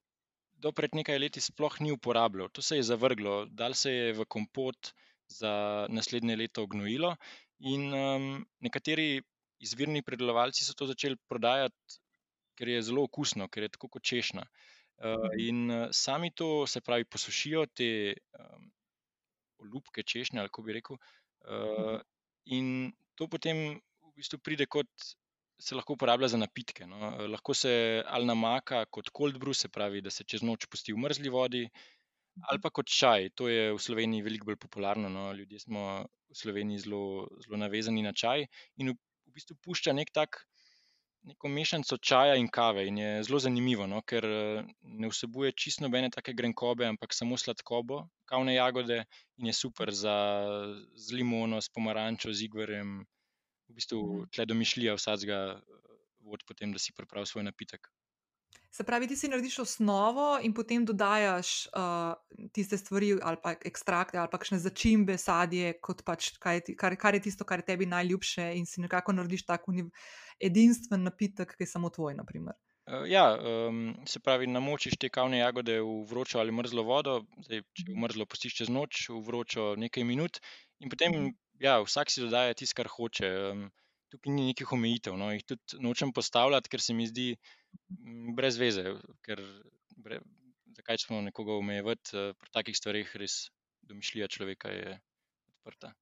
do 0.63 0.71
pred 0.71 0.95
nekaj 0.95 1.19
leti 1.19 1.41
sploh 1.43 1.79
ni 1.81 1.91
uporabljal. 1.91 2.49
To 2.55 2.61
se 2.61 2.79
je 2.79 2.87
zavrglo, 2.87 3.45
dal 3.51 3.73
se 3.73 3.91
je 3.91 4.13
v 4.13 4.25
kompot 4.25 4.91
za 5.27 5.87
naslednje 5.89 6.35
leto 6.35 6.65
gnojilo 6.67 7.15
in 7.59 7.93
um, 7.93 8.45
nekateri 8.61 9.21
izvirni 9.63 10.03
predelovalci 10.03 10.65
so 10.65 10.75
to 10.77 10.87
začeli 10.87 11.17
prodajati, 11.29 11.99
ker 12.55 12.69
je 12.69 12.85
zelo 12.89 13.05
okusno, 13.07 13.47
ker 13.51 13.65
je 13.65 13.73
tako 13.75 13.89
kot 13.95 14.03
češnja. 14.03 14.45
Uh, 14.95 15.27
in 15.39 15.65
uh, 15.71 15.87
sami 15.91 16.31
to, 16.31 16.67
se 16.67 16.81
pravi, 16.81 17.05
posušijo 17.05 17.65
te 17.75 17.89
um, 18.39 18.69
olupke 19.65 20.03
češnje, 20.03 20.39
ali 20.39 20.51
kako 20.51 20.67
bi 20.67 20.77
rekel. 20.77 20.99
Uh, 21.43 21.99
in 22.45 22.93
to 23.15 23.27
potem 23.27 23.75
v 23.75 24.13
bistvu 24.15 24.39
pride 24.39 24.67
kot 24.71 24.91
se 25.59 25.75
lahko 25.75 25.93
uporablja 25.93 26.27
za 26.27 26.37
napitke. 26.37 26.87
No. 26.87 27.11
Lahko 27.31 27.53
se 27.53 28.03
ali 28.07 28.25
namaka 28.25 28.85
kot 28.85 29.09
cold 29.17 29.37
brew, 29.39 29.53
se 29.53 29.69
pravi, 29.69 30.01
da 30.01 30.11
se 30.11 30.23
čez 30.23 30.43
noč 30.43 30.67
pusti 30.71 30.93
v 30.93 31.03
mrzli 31.05 31.29
vodi, 31.29 31.63
ali 32.49 32.61
pa 32.61 32.69
kot 32.69 32.91
čaj. 32.91 33.29
To 33.39 33.47
je 33.49 33.71
v 33.73 33.79
Sloveniji 33.81 34.25
veliko 34.25 34.51
bolj 34.51 34.59
popularno. 34.67 35.09
No. 35.09 35.31
Ljudje 35.33 35.59
smo 35.67 35.85
v 36.03 36.41
Sloveniji 36.41 36.85
zelo, 36.87 37.27
zelo 37.45 37.61
navezani 37.61 38.03
na 38.03 38.13
čaj 38.13 38.47
in 38.77 38.91
v, 38.91 38.99
v 39.27 39.37
bistvu 39.39 39.57
pušča 39.63 39.95
nek 39.95 40.11
tak. 40.11 40.43
Neko 41.25 41.49
mešanico 41.49 41.97
čaja 41.97 42.35
in 42.37 42.45
kave, 42.53 42.83
in 42.85 42.99
je 43.01 43.23
zelo 43.25 43.39
zanimivo, 43.41 43.87
no, 43.89 44.03
ker 44.05 44.25
ne 45.01 45.07
vsebuje 45.09 45.55
čisto 45.57 45.81
nobene 45.81 46.11
take 46.13 46.35
grenkobe, 46.37 46.85
ampak 46.85 47.17
samo 47.17 47.33
sladkobo, 47.33 48.03
kavne 48.29 48.53
jagode 48.53 48.99
in 49.41 49.49
je 49.49 49.55
super 49.57 49.89
za 49.89 50.13
z 50.93 51.17
limono, 51.17 51.57
s 51.57 51.73
pomarančo, 51.73 52.29
z 52.29 52.45
igverjem, 52.45 52.99
v 53.69 53.77
bistvu 53.77 54.01
mhm. 54.01 54.31
tle 54.35 54.45
domišljija 54.45 54.95
vsakega 54.97 55.41
eh, 55.57 55.85
vod, 56.25 56.43
potem, 56.47 56.73
da 56.73 56.81
si 56.81 56.93
pripravi 56.95 57.29
svoj 57.29 57.45
napitek. 57.47 57.89
Se 58.75 58.83
pravi, 58.83 59.07
ti 59.07 59.15
si 59.15 59.29
narediš 59.31 59.59
osnovo 59.63 60.33
in 60.43 60.51
potem 60.53 60.83
dodajaš 60.85 61.67
uh, 61.67 62.49
tiste 62.51 62.75
stvari, 62.77 63.13
ali 63.23 63.37
pa 63.43 63.53
ekstrakte, 63.65 64.17
ali 64.19 64.27
pa 64.31 64.39
kakšne 64.41 64.59
začimbe, 64.59 65.15
sadje, 65.17 65.77
kot 65.79 66.01
pač 66.03 66.33
kaj, 66.43 66.59
kar, 66.75 66.97
kar 66.99 67.15
je 67.15 67.21
tisto, 67.29 67.47
kar 67.47 67.63
je 67.63 67.69
tebi 67.69 67.87
najljubše, 67.87 68.49
in 68.59 68.67
si 68.67 68.83
nekako 68.83 69.15
narediš 69.15 69.45
tako 69.47 69.71
edinstven 70.43 71.07
napitek, 71.07 71.55
ki 71.55 71.63
je 71.63 71.71
samo 71.71 71.89
tvoj. 71.89 72.17
Naprimer. 72.19 72.57
Eh, 72.85 73.07
ja, 73.13 73.23
um, 73.39 73.95
se 74.05 74.19
pravi, 74.19 74.51
namočiš 74.51 74.99
te 74.99 75.09
kavne 75.09 75.39
jagode 75.39 75.79
v 75.79 75.95
vročo 76.11 76.43
ali 76.43 76.51
mrzlo 76.51 76.83
vodo, 76.83 77.21
zdaj, 77.47 77.63
če 77.79 77.87
v 77.93 77.97
mrzlo 78.03 78.27
pustiš 78.27 78.59
čez 78.59 78.69
noč, 78.69 79.07
v 79.07 79.23
vročo 79.23 79.71
nekaj 79.79 80.03
minut, 80.03 80.43
in 80.83 80.91
potem 80.91 81.15
mhm 81.15 81.33
ja, 81.59 81.79
vsak 81.83 82.11
si 82.11 82.23
dodaja 82.23 82.53
tisto, 82.53 82.77
kar 82.79 82.89
hoče. 82.91 83.31
Tukaj 84.13 84.31
ni 84.31 84.49
nekih 84.51 84.71
omejitev. 84.71 85.17
No. 85.19 85.31
Jih 85.33 85.43
tudi 85.47 85.81
nočem 85.81 86.13
postavljati, 86.13 86.69
ker 86.71 86.81
se 86.81 86.93
mi 86.93 87.07
zdi 87.09 87.33
brez 88.37 88.59
veze. 88.61 88.95
Ker, 89.25 89.41
bre, 89.97 90.21
zakaj 90.77 91.01
smo 91.05 91.21
nekoga 91.25 91.57
omejevati 91.57 92.15
uh, 92.15 92.33
pri 92.39 92.53
takih 92.53 92.77
stvarih, 92.77 93.11
res 93.19 93.47
domišljija 93.85 94.27
človeka 94.27 94.71
je 94.73 94.97
odprta. 95.49 95.93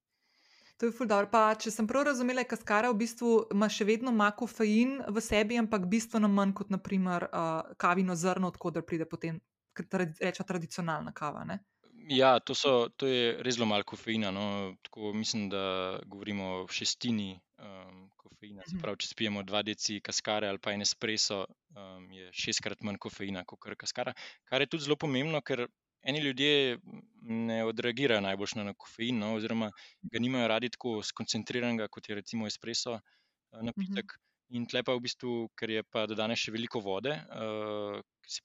To 0.81 0.89
je 0.89 0.93
fuldo. 0.95 1.19
Če 1.63 1.71
sem 1.71 1.87
prav 1.87 2.07
razumela, 2.09 2.43
je 2.43 2.49
kaskara 2.51 2.89
v 2.91 2.97
bistvu 3.03 3.33
ima 3.53 3.69
še 3.71 3.85
vedno 3.87 4.11
ima 4.11 4.31
kofein 4.35 4.97
v 5.07 5.21
sebi, 5.21 5.57
ampak 5.61 5.85
bistveno 5.89 6.27
manj 6.27 6.55
kot 6.57 6.73
naprimer 6.73 7.27
uh, 7.29 7.75
kavino 7.79 8.17
zrno, 8.19 8.49
odkudar 8.51 8.83
pride 8.83 9.07
potem, 9.09 9.39
reče 9.77 10.43
tradicionalna 10.43 11.13
kava. 11.15 11.45
Ne? 11.47 11.61
Ja, 12.09 12.39
to, 12.39 12.55
so, 12.55 12.89
to 12.97 13.07
je 13.07 13.37
res 13.43 13.55
zelo 13.55 13.67
malo 13.69 13.85
kofeina. 13.87 14.31
No. 14.31 14.75
Tako, 14.83 15.13
mislim, 15.13 15.49
da 15.49 15.99
govorimo 16.05 16.47
o 16.55 16.67
šestini 16.67 17.39
um, 17.59 18.09
kofeina. 18.17 18.63
Se 18.67 18.75
mhm. 18.75 18.81
pravi, 18.81 18.99
če 19.03 19.11
spijemo 19.13 19.43
dva 19.47 19.61
deci 19.63 19.99
kaskare 20.03 20.49
ali 20.49 20.59
pa 20.59 20.73
en 20.73 20.83
espresso, 20.83 21.45
um, 21.75 22.09
je 22.11 22.29
šestkrat 22.43 22.83
manj 22.83 22.99
kofeina 22.99 23.45
kot 23.47 23.69
kaskara. 23.79 24.13
Kar 24.49 24.61
je 24.61 24.69
tudi 24.73 24.87
zelo 24.87 24.97
pomembno, 24.99 25.41
ker 25.41 25.65
eni 26.03 26.19
ljudje 26.19 26.79
ne 27.23 27.63
odreagirajo 27.63 28.21
najbolj 28.21 28.57
na 28.59 28.73
kofein, 28.75 29.19
no, 29.19 29.33
oziroma 29.37 29.71
ga 30.11 30.19
nimajo 30.19 30.49
radi 30.51 30.69
tako 30.75 30.99
skoncentriranega, 31.03 31.87
kot 31.87 32.09
je 32.09 32.19
recimo 32.19 32.47
espresso 32.47 32.99
uh, 32.99 33.61
napitek. 33.61 34.05
Mhm. 34.05 34.21
In 34.53 34.65
tlepa 34.69 34.93
v 34.93 35.01
bistvu, 35.01 35.33
ker 35.57 35.71
je 35.71 35.81
pa 35.87 36.03
dodane 36.05 36.35
še 36.37 36.51
veliko 36.53 36.81
vode, 36.83 37.15
uh, 37.15 37.95
ki 38.21 38.33
si 38.35 38.43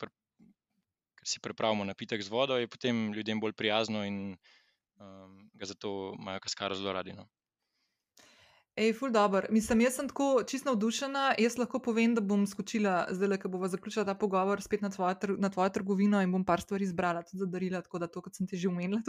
si 1.29 1.41
pripravimo 1.45 1.85
napitek 1.85 2.23
z 2.23 2.33
vodo, 2.33 2.57
je 2.57 2.69
potem 2.69 3.12
ljudem 3.12 3.41
bolj 3.41 3.53
prijazno 3.53 4.05
in 4.05 4.37
um, 4.97 5.51
ga 5.55 5.67
zato 5.67 6.14
imajo 6.19 6.41
kaskaro 6.41 6.75
zelo 6.75 6.93
radi. 6.93 7.12
No. 7.12 7.29
Ej, 8.79 8.93
ful 8.95 9.11
dobr. 9.11 9.49
Mislim, 9.51 9.81
jaz 9.83 9.97
sem 9.99 10.07
tako 10.07 10.45
čisto 10.47 10.71
navdušena. 10.71 11.23
Jaz 11.43 11.57
lahko 11.59 11.81
povem, 11.83 12.12
da 12.14 12.23
bom 12.23 12.45
skočila, 12.47 13.09
zdaj, 13.11 13.41
ko 13.43 13.49
bomo 13.51 13.67
zaključila 13.67 14.05
ta 14.07 14.14
pogovor, 14.14 14.61
spet 14.62 14.85
na 14.87 14.91
tvojo, 14.95 15.17
tr 15.19 15.33
na 15.35 15.49
tvojo 15.51 15.73
trgovino 15.75 16.21
in 16.23 16.31
bom 16.31 16.45
par 16.47 16.62
stvari 16.62 16.87
izbrala, 16.87 17.25
tudi 17.27 17.41
za 17.41 17.49
darila, 17.51 17.81
tako 17.83 17.99
da 17.99 18.07
to, 18.07 18.23
kot 18.23 18.38
sem 18.38 18.47
ti 18.47 18.57
že 18.57 18.69
omenila. 18.71 19.03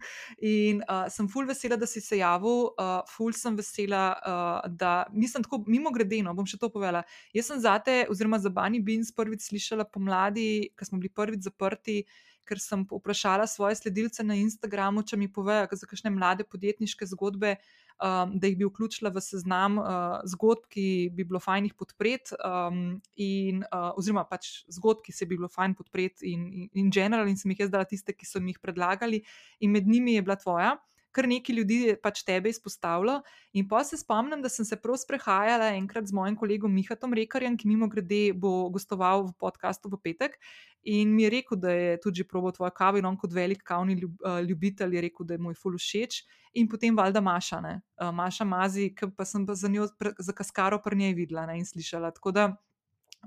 in 0.54 0.80
uh, 0.88 1.04
sem 1.12 1.28
ful 1.28 1.44
vesela, 1.44 1.76
da 1.76 1.86
si 1.86 2.00
se 2.00 2.16
javil, 2.16 2.70
uh, 2.70 3.02
ful 3.12 3.36
sem 3.36 3.60
vesela, 3.60 4.06
uh, 4.16 4.70
da 4.72 5.04
nisem 5.12 5.44
tako 5.44 5.60
mimo 5.66 5.92
gredeno, 5.92 6.32
bom 6.32 6.48
še 6.48 6.56
to 6.56 6.72
povedala. 6.72 7.04
Jaz 7.36 7.52
sem 7.52 7.60
zate, 7.60 7.98
oziroma 8.08 8.40
za 8.40 8.48
Bani 8.48 8.80
Beans 8.80 9.12
prvič 9.12 9.50
slišala 9.50 9.84
pomladi, 9.84 10.72
ko 10.72 10.88
smo 10.88 10.96
bili 10.96 11.12
prvič 11.12 11.44
zaprti. 11.44 12.06
Ker 12.48 12.58
sem 12.58 12.80
vprašala 12.88 13.44
svoje 13.46 13.76
sledilce 13.78 14.24
na 14.26 14.34
Instagramu, 14.34 15.04
če 15.06 15.14
mi 15.20 15.28
povejo, 15.30 15.68
za 15.76 15.86
kakšne 15.86 16.10
mlade 16.10 16.42
podjetniške 16.48 17.06
zgodbe 17.06 17.58
um, 18.02 18.34
da 18.40 18.48
jih 18.50 18.58
bi 18.58 18.66
vključila 18.68 19.12
v 19.14 19.22
seznam 19.24 19.78
uh, 19.78 20.18
zgodb, 20.28 20.66
ki 20.72 20.84
bi 21.14 21.24
bilo 21.28 21.40
fajn 21.40 21.68
jih 21.68 21.76
podpreti, 21.78 22.36
um, 22.44 23.00
in, 23.20 23.64
uh, 23.68 23.90
oziroma 24.00 24.24
pač 24.28 24.64
zgodb, 24.72 25.04
ki 25.06 25.14
se 25.14 25.28
bi 25.28 25.36
bilo 25.36 25.50
fajn 25.52 25.76
podpreti, 25.78 26.32
in, 26.32 26.46
in, 26.52 26.68
in 26.84 26.92
general, 26.94 27.28
in 27.28 27.38
sem 27.40 27.52
jih 27.54 27.66
jaz 27.66 27.72
dala 27.72 27.88
tiste, 27.88 28.16
ki 28.16 28.28
so 28.28 28.42
mi 28.42 28.54
jih 28.54 28.62
predlagali, 28.62 29.22
in 29.60 29.74
med 29.74 29.88
njimi 29.88 30.18
je 30.18 30.26
bila 30.26 30.38
tvoja 30.40 30.76
kar 31.12 31.26
nekaj 31.28 31.56
ljudi 31.56 31.78
je 31.88 31.96
pač 31.98 32.22
tebe 32.26 32.50
izpostavilo. 32.50 33.20
In 33.52 33.66
pa 33.68 33.82
se 33.84 33.98
spomnim, 33.98 34.42
da 34.42 34.48
sem 34.48 34.64
se 34.64 34.78
prav 34.78 34.98
sprehajala 35.02 35.72
enkrat 35.78 36.06
z 36.06 36.14
mojim 36.14 36.36
kolegom 36.38 36.72
Mihatom 36.74 37.14
Rekarjem, 37.16 37.56
ki 37.58 37.68
mimo 37.68 37.88
grede 37.90 38.30
bo 38.34 38.70
gostoval 38.70 39.26
v 39.26 39.34
podkastu 39.40 39.90
v 39.90 40.00
petek. 40.04 40.38
In 40.82 41.14
mi 41.14 41.22
je 41.22 41.30
rekel, 41.30 41.58
da 41.60 41.72
je 41.72 42.00
tudi 42.00 42.24
probo 42.24 42.52
tvoje 42.52 42.72
kave, 42.76 42.98
in 42.98 43.06
on 43.06 43.16
kot 43.20 43.32
velik 43.32 43.62
kavni 43.62 43.98
eh, 43.98 44.42
ljubitelj 44.48 44.94
je 44.94 45.00
rekel, 45.00 45.26
da 45.26 45.34
je 45.34 45.44
moj 45.44 45.54
ful 45.54 45.76
všeč. 45.76 46.22
In 46.54 46.68
potem 46.68 46.96
valjda 46.96 47.20
Maša, 47.20 47.60
ne? 47.60 47.74
Eh, 48.00 48.12
Maša 48.12 48.44
Mazi, 48.44 48.88
ki 48.96 49.10
pa 49.16 49.24
sem 49.24 49.46
pa 49.46 49.54
za 49.54 49.68
njo, 49.68 49.88
za 50.18 50.32
kaskaro 50.32 50.80
pr 50.82 50.96
njej 50.96 51.14
videla 51.14 51.46
ne? 51.46 51.58
in 51.58 51.66
slišala. 51.66 52.10
Tako 52.16 52.32
da 52.32 52.48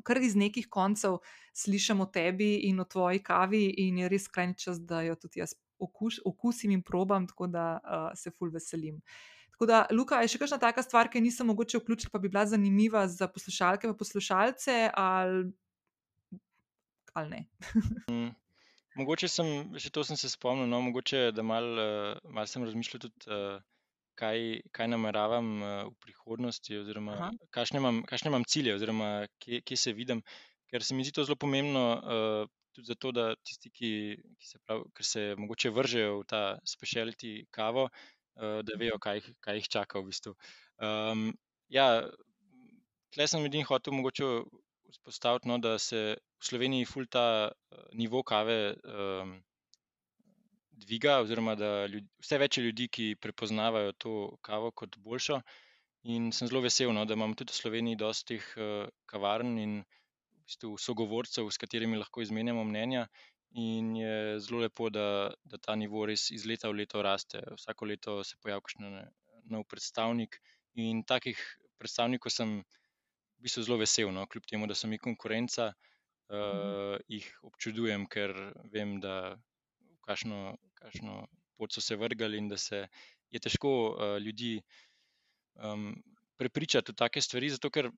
kar 0.02 0.18
iz 0.18 0.36
nekih 0.36 0.68
koncev 0.70 1.20
slišim 1.54 2.02
o 2.02 2.06
tebi 2.06 2.56
in 2.70 2.80
o 2.80 2.86
tvoji 2.86 3.22
kavi, 3.24 3.68
in 3.86 4.02
je 4.02 4.10
res 4.10 4.26
skrajni 4.26 4.58
čas, 4.58 4.82
da 4.82 5.04
jo 5.06 5.16
tudi 5.16 5.44
jaz 5.44 5.54
okus, 5.80 6.20
okusim 6.26 6.72
in 6.72 6.82
probam, 6.82 7.28
tako 7.28 7.48
da 7.48 7.78
uh, 7.78 8.10
se 8.18 8.32
ful 8.32 8.50
veselim. 8.50 9.02
Tako 9.54 9.66
da, 9.70 9.84
Luka, 9.94 10.18
je 10.24 10.32
še 10.34 10.40
kakšna 10.42 10.58
taka 10.58 10.82
stvar, 10.82 11.12
ki 11.14 11.22
nisem 11.22 11.46
mogoče 11.48 11.78
vključila, 11.78 12.10
pa 12.16 12.22
bi 12.22 12.32
bila 12.32 12.46
zanimiva 12.50 13.04
za 13.08 13.28
poslušalke 13.30 13.88
in 13.88 13.94
poslušalce, 13.98 14.78
ali, 14.98 15.52
ali 17.14 17.30
ne? 17.30 17.42
mm, 18.10 18.32
mogoče 18.96 19.28
sem, 19.28 19.48
že 19.78 19.92
to 19.94 20.04
sem 20.04 20.18
se 20.18 20.30
spomnil, 20.30 20.68
no, 20.70 20.82
mogoče 20.82 21.32
da 21.32 21.44
malo 21.44 21.86
mal 22.30 22.50
sem 22.50 22.66
razmišljal 22.66 23.08
tudi. 23.08 23.28
Uh, 23.28 23.62
Kaj, 24.14 24.60
kaj 24.78 24.86
nameravam 24.94 25.48
uh, 25.58 25.70
v 25.90 25.96
prihodnosti, 26.06 26.76
oziroma 26.78 27.32
kakšne 27.50 27.80
imam, 27.82 28.04
kakšne 28.06 28.30
imam 28.30 28.44
cilje, 28.46 28.76
oziroma 28.76 29.08
kje, 29.42 29.64
kje 29.66 29.78
se 29.84 29.94
vidim. 29.98 30.22
Ker 30.70 30.86
se 30.86 30.94
mi 30.94 31.02
zdi 31.02 31.16
to 31.18 31.26
zelo 31.26 31.34
pomembno, 31.42 31.82
uh, 31.98 32.52
tudi 32.74 32.88
zato, 32.88 33.12
da 33.12 33.26
tisti, 33.36 33.72
ki, 33.74 33.92
ki 34.38 34.50
se, 34.52 34.60
prav, 34.66 34.84
se 35.02 35.24
morda 35.38 35.72
vržejo 35.74 36.20
v 36.20 36.28
ta 36.30 36.42
speciality 36.68 37.34
kavo, 37.54 37.88
uh, 37.90 38.60
da 38.66 38.78
vejo, 38.78 39.00
kaj, 39.02 39.22
kaj 39.42 39.60
jih 39.62 39.72
čaka 39.78 40.02
v 40.02 40.10
bistvu. 40.10 40.36
Um, 40.78 41.32
ja, 41.74 41.88
tle 43.14 43.28
sem 43.30 43.46
edin 43.46 43.66
hotel 43.70 43.94
mogoče 43.98 44.30
vzpostaviti, 44.94 45.50
no, 45.50 45.58
da 45.62 45.78
se 45.80 46.02
v 46.16 46.48
Sloveniji 46.48 46.88
ful 46.90 47.08
ta 47.12 47.26
uh, 47.50 47.84
nivo 47.98 48.24
kave 48.24 48.58
um, 48.74 49.36
dviga, 50.72 51.20
oziroma 51.24 51.56
da 51.60 51.86
ljudi, 51.86 52.08
vse 52.24 52.40
več 52.42 52.60
ljudi, 52.62 52.88
ki 52.88 53.10
prepoznavajo 53.22 53.94
to 54.06 54.16
kavo 54.46 54.72
kot 54.72 54.98
boljšo. 54.98 55.42
In 56.14 56.32
sem 56.36 56.50
zelo 56.52 56.62
vesel, 56.64 56.92
no, 56.96 57.06
da 57.08 57.16
imamo 57.16 57.38
tudi 57.40 57.54
v 57.56 57.62
Sloveniji 57.62 58.00
dosti 58.00 58.36
teh 58.36 58.48
uh, 58.60 58.88
kavarn 59.10 59.58
in 59.62 59.78
bistvu 60.44 60.76
sogovorcev, 60.78 61.48
s 61.50 61.62
katerimi 61.62 62.00
lahko 62.00 62.22
izmenjamo 62.26 62.66
mnenja. 62.68 63.08
In 63.56 63.96
je 63.96 64.40
zelo 64.42 64.64
lepo, 64.64 64.90
da, 64.90 65.32
da 65.46 65.60
ta 65.62 65.76
nivo 65.78 66.08
res 66.10 66.32
iz 66.34 66.46
leta 66.50 66.72
v 66.72 66.82
leto 66.82 67.02
raste. 67.06 67.44
Vsako 67.60 67.86
leto 67.86 68.16
se 68.26 68.40
pojavlja 68.42 68.66
kakšen 68.66 68.96
nov 69.54 69.68
predstavnik. 69.70 70.40
In 70.82 71.04
takih 71.06 71.38
predstavnikov 71.78 72.34
sem 72.34 72.64
v 73.44 73.50
bistvu 73.50 73.66
zelo 73.68 73.76
vesel, 73.82 74.08
no? 74.16 74.24
kljub 74.32 74.46
temu, 74.48 74.68
da 74.72 74.76
so 74.76 74.88
mi 74.88 74.96
konkurenca, 74.96 75.74
uh, 76.32 76.96
jih 77.12 77.26
občudujem, 77.44 78.06
ker 78.08 78.32
vem, 78.72 79.02
da 79.04 79.36
v 79.36 79.98
kakšno, 80.08 80.56
kakšno 80.80 81.26
pot 81.60 81.76
so 81.76 81.84
se 81.84 81.98
vrgali 82.00 82.40
in 82.40 82.48
da 82.48 82.56
se 82.56 82.86
je 83.36 83.42
težko 83.44 83.74
uh, 83.92 84.16
ljudi 84.24 84.62
um, 85.60 85.92
prepričati 86.40 86.96
v 86.96 86.96
take 87.04 87.22
stvari, 87.22 87.50
zato 87.52 87.68
ker 87.70 87.92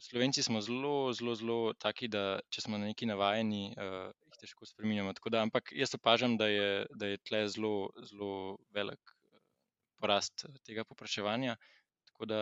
Slovenci 0.00 0.40
smo 0.40 0.62
zelo, 0.64 1.12
zelo, 1.12 1.34
zelo 1.36 1.58
taki, 1.76 2.08
da 2.08 2.40
če 2.48 2.62
smo 2.64 2.78
na 2.80 2.88
neki 2.88 3.04
navajeni, 3.04 3.74
uh, 3.76 4.08
jih 4.30 4.38
težko 4.40 4.64
spremenjamo. 4.64 5.12
Da, 5.28 5.42
ampak 5.44 5.74
jaz 5.76 5.92
opažam, 5.98 6.38
da 6.40 6.48
je, 6.48 6.86
da 6.96 7.10
je 7.10 7.20
tle 7.20 7.42
zelo, 7.52 7.90
zelo 8.08 8.56
velik 8.72 9.12
porast 10.00 10.46
tega 10.64 10.86
popraševanja. 10.88 11.58
Tako 12.08 12.30
da 12.32 12.40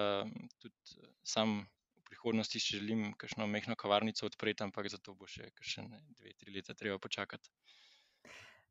tudi 0.63 1.11
sam 1.27 1.65
prihodnosti 2.09 2.59
želim 2.59 3.13
kakšno 3.17 3.47
mehko 3.47 3.77
kavarnico 3.77 4.27
odpreti, 4.27 4.63
ampak 4.65 4.89
za 4.91 4.99
to 4.99 5.15
bo 5.15 5.27
še 5.27 5.51
kakšne 5.55 6.03
dve, 6.19 6.35
tri 6.39 6.55
leta 6.55 6.75
treba 6.75 6.99
počakati. 6.99 7.51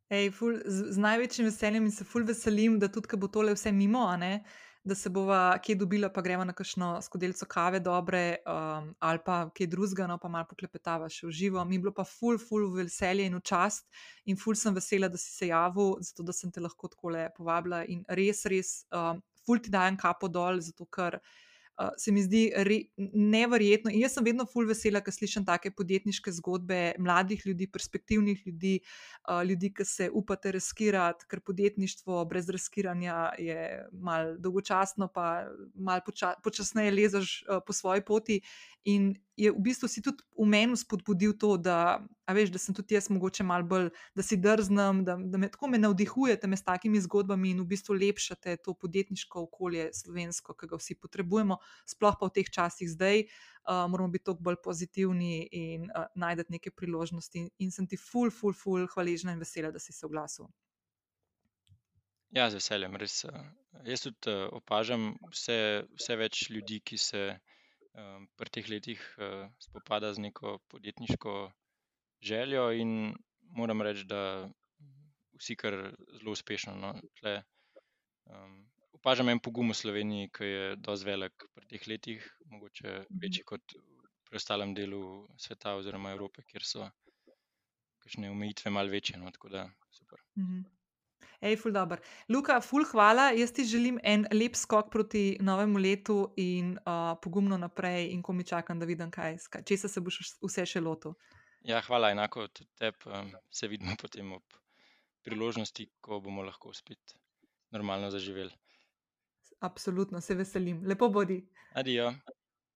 Ej, 0.10 0.32
ful, 0.32 0.62
z, 0.64 0.94
z 0.96 1.04
največjim 1.04 1.50
veseljem 1.50 1.90
in 1.90 1.92
se 1.92 2.06
ful 2.08 2.24
veselim, 2.24 2.78
da 2.80 2.88
tudi, 2.88 3.10
ko 3.12 3.20
bo 3.20 3.28
tole 3.28 3.52
vse 3.56 3.74
mimo, 3.76 4.06
da 4.88 4.96
se 4.96 5.10
bova 5.12 5.58
kje 5.60 5.76
dobila, 5.82 6.08
pa 6.14 6.22
gremo 6.24 6.46
na 6.48 6.54
kakšno 6.56 7.02
skodelico 7.04 7.46
kave, 7.52 7.82
dobre, 7.84 8.38
um, 8.48 8.94
ali 9.04 9.20
pa 9.26 9.50
kje 9.52 9.68
drugega, 9.68 10.08
no 10.08 10.16
pa 10.18 10.32
malo 10.32 10.48
poklepetava 10.48 11.10
še 11.12 11.28
v 11.28 11.34
živo. 11.42 11.66
Mi 11.68 11.76
je 11.76 11.84
bilo 11.84 11.92
pa 11.92 12.06
ful, 12.08 12.40
ful 12.40 12.70
veselje 12.72 13.26
in 13.28 13.36
čast, 13.44 13.84
in 14.24 14.40
ful 14.40 14.56
sem 14.56 14.76
vesela, 14.76 15.12
da 15.12 15.20
si 15.20 15.28
se 15.28 15.52
javil, 15.52 15.98
zato 16.00 16.24
da 16.24 16.32
sem 16.32 16.54
te 16.56 16.64
lahko 16.64 16.88
tako 16.88 17.12
le 17.18 17.28
povabila. 17.36 17.84
In 17.92 18.06
res, 18.08 18.46
res, 18.48 18.72
um, 18.96 19.20
ful 19.44 19.60
ti 19.60 19.74
dajem 19.76 20.00
kapo 20.00 20.32
dol, 20.32 20.64
zato 20.64 20.88
ker 20.88 21.20
uh, 21.20 21.36
se 21.98 22.12
mi 22.12 22.24
zdi 22.24 22.52
re, 22.56 22.80
neverjetno. 23.14 23.92
In 23.94 24.02
jaz 24.02 24.16
sem 24.18 24.26
vedno 24.26 24.48
full 24.50 24.70
vesela, 24.70 25.02
ko 25.06 25.14
slišim 25.14 25.46
take 25.46 25.72
podjetniške 25.78 26.32
zgodbe 26.40 26.80
mladih 27.02 27.44
ljudi, 27.46 27.70
perspektivnih 27.72 28.42
ljudi, 28.48 28.74
uh, 29.28 29.44
ljudi, 29.46 29.72
ki 29.78 29.86
se 29.86 30.10
upate 30.14 30.52
riskirati, 30.56 31.28
ker 31.30 31.42
podjetništvo 31.46 32.24
brez 32.26 32.50
riskiranja 32.50 33.32
je 33.38 33.86
mal 33.94 34.36
dolgočasno, 34.40 35.10
pa 35.14 35.46
mal 35.76 36.02
poča, 36.06 36.34
počasneje 36.44 36.96
lezeš 36.98 37.38
uh, 37.46 37.62
po 37.66 37.74
svoji 37.74 38.06
poti. 38.06 38.42
In 38.86 39.14
je 39.38 39.52
v 39.54 39.62
bistvu 39.62 39.88
si 39.88 40.02
tudi 40.02 40.26
v 40.34 40.46
meni 40.50 40.74
spodbudil 40.78 41.36
to, 41.38 41.56
da, 41.62 42.02
veš, 42.26 42.50
da 42.50 42.60
sem 42.60 42.74
tudi 42.76 42.98
jaz 42.98 43.10
mogoče 43.14 43.46
malo 43.46 43.68
bolj, 43.70 43.90
da 44.18 44.26
si 44.26 44.38
drznem, 44.42 45.04
da, 45.06 45.14
da 45.18 45.38
me 45.38 45.50
tako 45.54 45.70
me 45.70 45.78
navdihujete 45.78 46.50
me 46.50 46.58
s 46.58 46.66
takimi 46.66 47.02
zgodbami 47.06 47.54
in 47.54 47.62
v 47.62 47.68
bistvu 47.70 47.94
lepšate 48.02 48.58
to 48.66 48.74
podjetniško 48.74 49.46
okolje 49.46 49.92
slovensko, 49.94 50.58
ki 50.58 50.72
ga 50.74 50.82
vsi 50.82 50.98
potrebujemo, 50.98 51.60
sploh 51.86 52.18
pa 52.18 52.30
v 52.30 52.36
teh 52.40 52.50
časih 52.50 52.90
zdaj. 52.90 53.28
Uh, 53.68 53.84
moramo 53.92 54.10
biti 54.10 54.24
toliko 54.26 54.48
bolj 54.48 54.58
pozitivni 54.64 55.44
in 55.52 55.90
uh, 55.92 56.08
najti 56.16 56.48
neke 56.56 56.72
priložnosti. 56.72 57.50
In 57.60 57.72
sem 57.72 57.88
ti 57.88 58.00
ful, 58.00 58.32
ful, 58.32 58.56
ful, 58.56 58.88
hvaležna 58.94 59.36
in 59.36 59.44
vesela, 59.44 59.74
da 59.76 59.80
si 59.80 59.94
se 59.94 60.06
oglasil. 60.08 60.48
Ja, 62.32 62.50
z 62.50 62.58
veseljem, 62.60 62.96
res. 63.00 63.22
Jaz 63.88 64.02
tudi 64.04 64.34
opažam 64.56 65.14
vse, 65.32 65.86
vse 66.00 66.18
več 66.20 66.48
ljudi, 66.50 66.80
ki 66.80 66.98
se 67.00 67.22
um, 67.98 68.28
pri 68.38 68.54
teh 68.54 68.70
letih 68.70 69.02
uh, 69.18 69.50
spopada 69.60 70.14
z 70.14 70.24
neko 70.30 70.58
podjetniško 70.72 71.36
željo, 72.22 72.72
in 72.72 73.16
moram 73.58 73.82
reči, 73.82 74.06
da 74.06 74.50
vsi 75.38 75.56
kar 75.56 75.78
zelo 76.20 76.32
uspešno. 76.32 76.76
No, 76.76 76.94
tle, 77.20 77.42
um, 78.26 78.56
opažam 78.98 79.30
en 79.30 79.42
pogum 79.44 79.74
v 79.74 79.80
Sloveniji, 79.82 80.32
ki 80.34 80.52
je 80.52 80.64
dosti 80.78 81.10
velik 81.10 81.50
pri 81.56 81.68
teh 81.74 81.88
letih, 81.88 82.32
mogoče 82.54 83.04
večji 83.10 83.46
kot 83.48 83.78
v 83.78 84.30
preostalem 84.30 84.74
delu 84.76 85.02
sveta 85.40 85.78
oziroma 85.80 86.14
Evrope, 86.16 86.44
kjer 86.48 86.66
so 86.66 86.88
kakšne 88.04 88.32
omejitve 88.32 88.72
malce 88.72 88.92
večje. 88.92 89.22
No, 89.22 89.32
tako 89.32 89.50
da 89.50 89.70
super. 89.92 90.20
-hmm. 90.36 90.77
Ej, 91.42 91.60
ful 91.62 91.72
dobr. 91.72 92.02
Luka, 92.34 92.58
ful 92.66 92.86
hvala. 92.92 93.30
Jaz 93.38 93.52
ti 93.54 93.66
želim 93.66 94.00
en 94.04 94.26
lep 94.34 94.56
skok 94.58 94.90
proti 94.92 95.38
novemu 95.42 95.78
letu 95.78 96.34
in 96.38 96.72
uh, 96.78 97.14
pogumno 97.22 97.58
naprej, 97.58 98.10
in 98.14 98.24
ko 98.26 98.34
mi 98.34 98.44
čakam, 98.44 98.80
da 98.80 98.86
vidim, 98.90 99.12
kaj, 99.14 99.38
če 99.66 99.78
se 99.78 100.02
boš 100.02 100.22
vse 100.42 100.66
še 100.66 100.82
lotil. 100.82 101.14
Ja, 101.68 101.82
hvala, 101.86 102.10
enako 102.16 102.48
tudi 102.48 102.70
tebi. 102.80 103.06
Um, 103.06 103.34
se 103.52 103.68
vidimo 103.68 103.94
potem 104.02 104.32
ob 104.34 104.58
priložnosti, 105.28 105.90
ko 106.02 106.22
bomo 106.24 106.42
lahko 106.42 106.74
spet 106.74 107.14
normalno 107.76 108.10
zaživeli. 108.10 108.54
Absolutno, 109.60 110.22
se 110.22 110.36
veselim. 110.36 110.82
Lepo 110.86 111.10
bodi. 111.10 111.42
Adijo. 111.74 112.14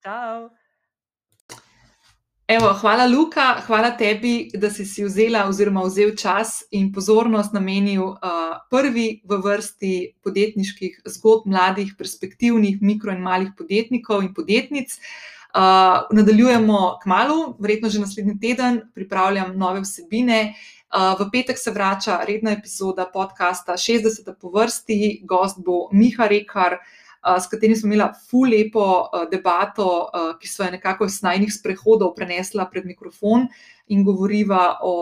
Ciao. 0.03 0.49
Evo, 2.51 2.73
hvala, 2.73 3.05
Luka, 3.07 3.61
hvala 3.63 3.93
tebi, 3.95 4.49
da 4.53 4.67
si 4.69 4.83
si 4.85 5.05
vzela 5.05 5.45
oziroma 5.47 5.85
vzel 5.85 6.09
čas 6.19 6.65
in 6.75 6.89
pozornost 6.91 7.53
namenil 7.55 8.09
uh, 8.09 8.57
prvi 8.67 9.21
v 9.23 9.37
vrsti 9.45 9.91
podjetniških 10.19 10.97
zgodb 11.13 11.47
mladih, 11.47 11.93
perspektivnih 11.95 12.81
mikro 12.83 13.15
in 13.15 13.23
malih 13.23 13.53
podjetnikov 13.55 14.25
in 14.25 14.33
podjetnic. 14.35 14.97
Uh, 15.55 16.11
nadaljujemo 16.11 16.81
k 16.99 17.07
malu, 17.07 17.39
verjetno 17.59 17.89
že 17.89 18.03
naslednji 18.03 18.35
teden, 18.43 18.81
pripravljam 18.95 19.55
nove 19.55 19.85
vsebine. 19.87 20.41
Uh, 20.91 21.15
v 21.21 21.29
petek 21.31 21.55
se 21.59 21.71
vrača 21.71 22.19
redna 22.27 22.51
epizoda 22.51 23.07
podcasta 23.13 23.79
60. 23.79 24.27
po 24.41 24.51
vrsti, 24.51 25.21
gost 25.23 25.63
bo 25.63 25.87
Miha 25.93 26.27
Rekar 26.27 26.81
s 27.21 27.49
katerim 27.51 27.75
smo 27.75 27.93
imeli 27.93 28.09
ful 28.29 28.49
lepo 28.49 28.85
debato, 29.31 30.09
ki 30.41 30.47
so 30.49 30.63
jo 30.63 30.71
nekako 30.71 31.05
iz 31.05 31.21
najnih 31.21 31.53
sprehodov 31.53 32.15
prenesla 32.15 32.65
pred 32.65 32.85
mikrofon 32.85 33.45
in 33.87 34.03
govoriva 34.03 34.79
o 34.81 34.95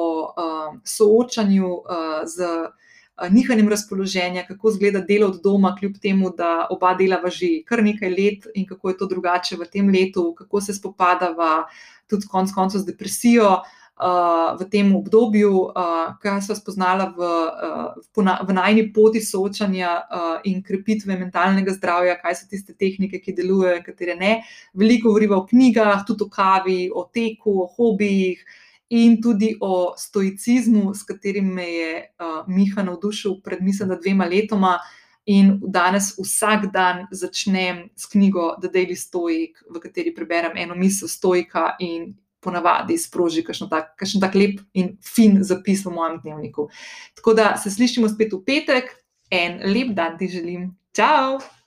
soočanju 0.84 1.72
z 2.26 2.50
nihanjem 3.30 3.70
razpoloženja, 3.70 4.46
kako 4.48 4.70
izgleda 4.70 5.02
delo 5.02 5.28
od 5.28 5.42
doma, 5.44 5.76
kljub 5.80 5.98
temu, 6.02 6.30
da 6.38 6.68
oba 6.72 6.94
delava 6.96 7.30
že 7.30 7.64
kar 7.68 7.84
nekaj 7.84 8.10
let 8.10 8.48
in 8.56 8.68
kako 8.68 8.90
je 8.90 8.98
to 8.98 9.06
drugače 9.06 9.58
v 9.60 9.68
tem 9.72 9.90
letu, 9.90 10.34
kako 10.38 10.62
se 10.62 10.74
spopadava 10.74 11.68
tudi 12.08 12.28
konec 12.28 12.52
koncev 12.56 12.82
z 12.82 12.86
depresijo 12.86 13.62
v 14.60 14.70
tem 14.72 14.96
obdobju, 14.96 15.52
uh, 15.52 16.16
kaj 16.24 16.42
so 16.48 16.56
spoznala 16.56 17.10
v, 17.12 17.20
uh, 17.20 18.46
v 18.48 18.54
najni 18.56 18.86
poti 18.96 19.20
soočanja 19.20 19.92
uh, 20.00 20.38
in 20.48 20.64
krepitve 20.64 21.18
mentalnega 21.20 21.76
zdravja, 21.76 22.16
kaj 22.22 22.40
so 22.40 22.48
tiste 22.48 22.74
tehnike, 22.74 23.20
ki 23.20 23.36
delujejo 23.36 23.84
katere 23.84 24.16
ne. 24.16 24.32
Veliko 24.74 25.10
govorimo 25.10 25.42
o 25.42 25.48
knjigah, 25.48 26.06
tudi 26.08 26.24
o 26.24 26.30
kavi, 26.32 26.80
o 26.96 27.04
teku, 27.12 27.58
o 27.64 27.68
hobijih. 27.76 28.40
In 28.90 29.20
tudi 29.22 29.52
o 29.62 29.94
stoicizmu, 29.98 30.96
s 30.96 31.04
katerim 31.06 31.52
me 31.54 31.68
je 31.68 31.92
uh, 32.00 32.48
Miha 32.48 32.82
navdušil 32.88 33.36
pred, 33.44 33.62
mislim, 33.62 33.92
dvema 34.00 34.26
letoma, 34.26 34.80
in 35.30 35.60
danes 35.62 36.16
vsak 36.18 36.72
dan 36.74 37.06
začnem 37.12 37.90
s 37.96 38.10
knjigo 38.10 38.56
The 38.62 38.72
Daily 38.74 38.96
Stoic, 38.98 39.60
v 39.70 39.78
kateri 39.84 40.16
preberem 40.16 40.58
eno 40.58 40.74
misel 40.76 41.08
stoika 41.08 41.76
in 41.80 42.16
ponavadi 42.44 42.98
sproži 42.98 43.44
kakšen 43.44 43.70
tak, 43.70 43.94
tak 44.00 44.36
lep 44.36 44.60
in 44.74 44.96
fin 45.04 45.40
zapis 45.44 45.86
v 45.86 45.94
mojem 45.96 46.20
dnevniku. 46.24 46.70
Tako 47.20 47.34
da 47.34 47.54
se 47.58 47.72
slišimo 47.72 48.10
spet 48.10 48.34
v 48.34 48.44
petek, 48.46 48.92
en 49.32 49.62
lep 49.68 49.96
dan 49.96 50.18
ti 50.18 50.28
želim. 50.28 50.72
Ciao! 50.94 51.59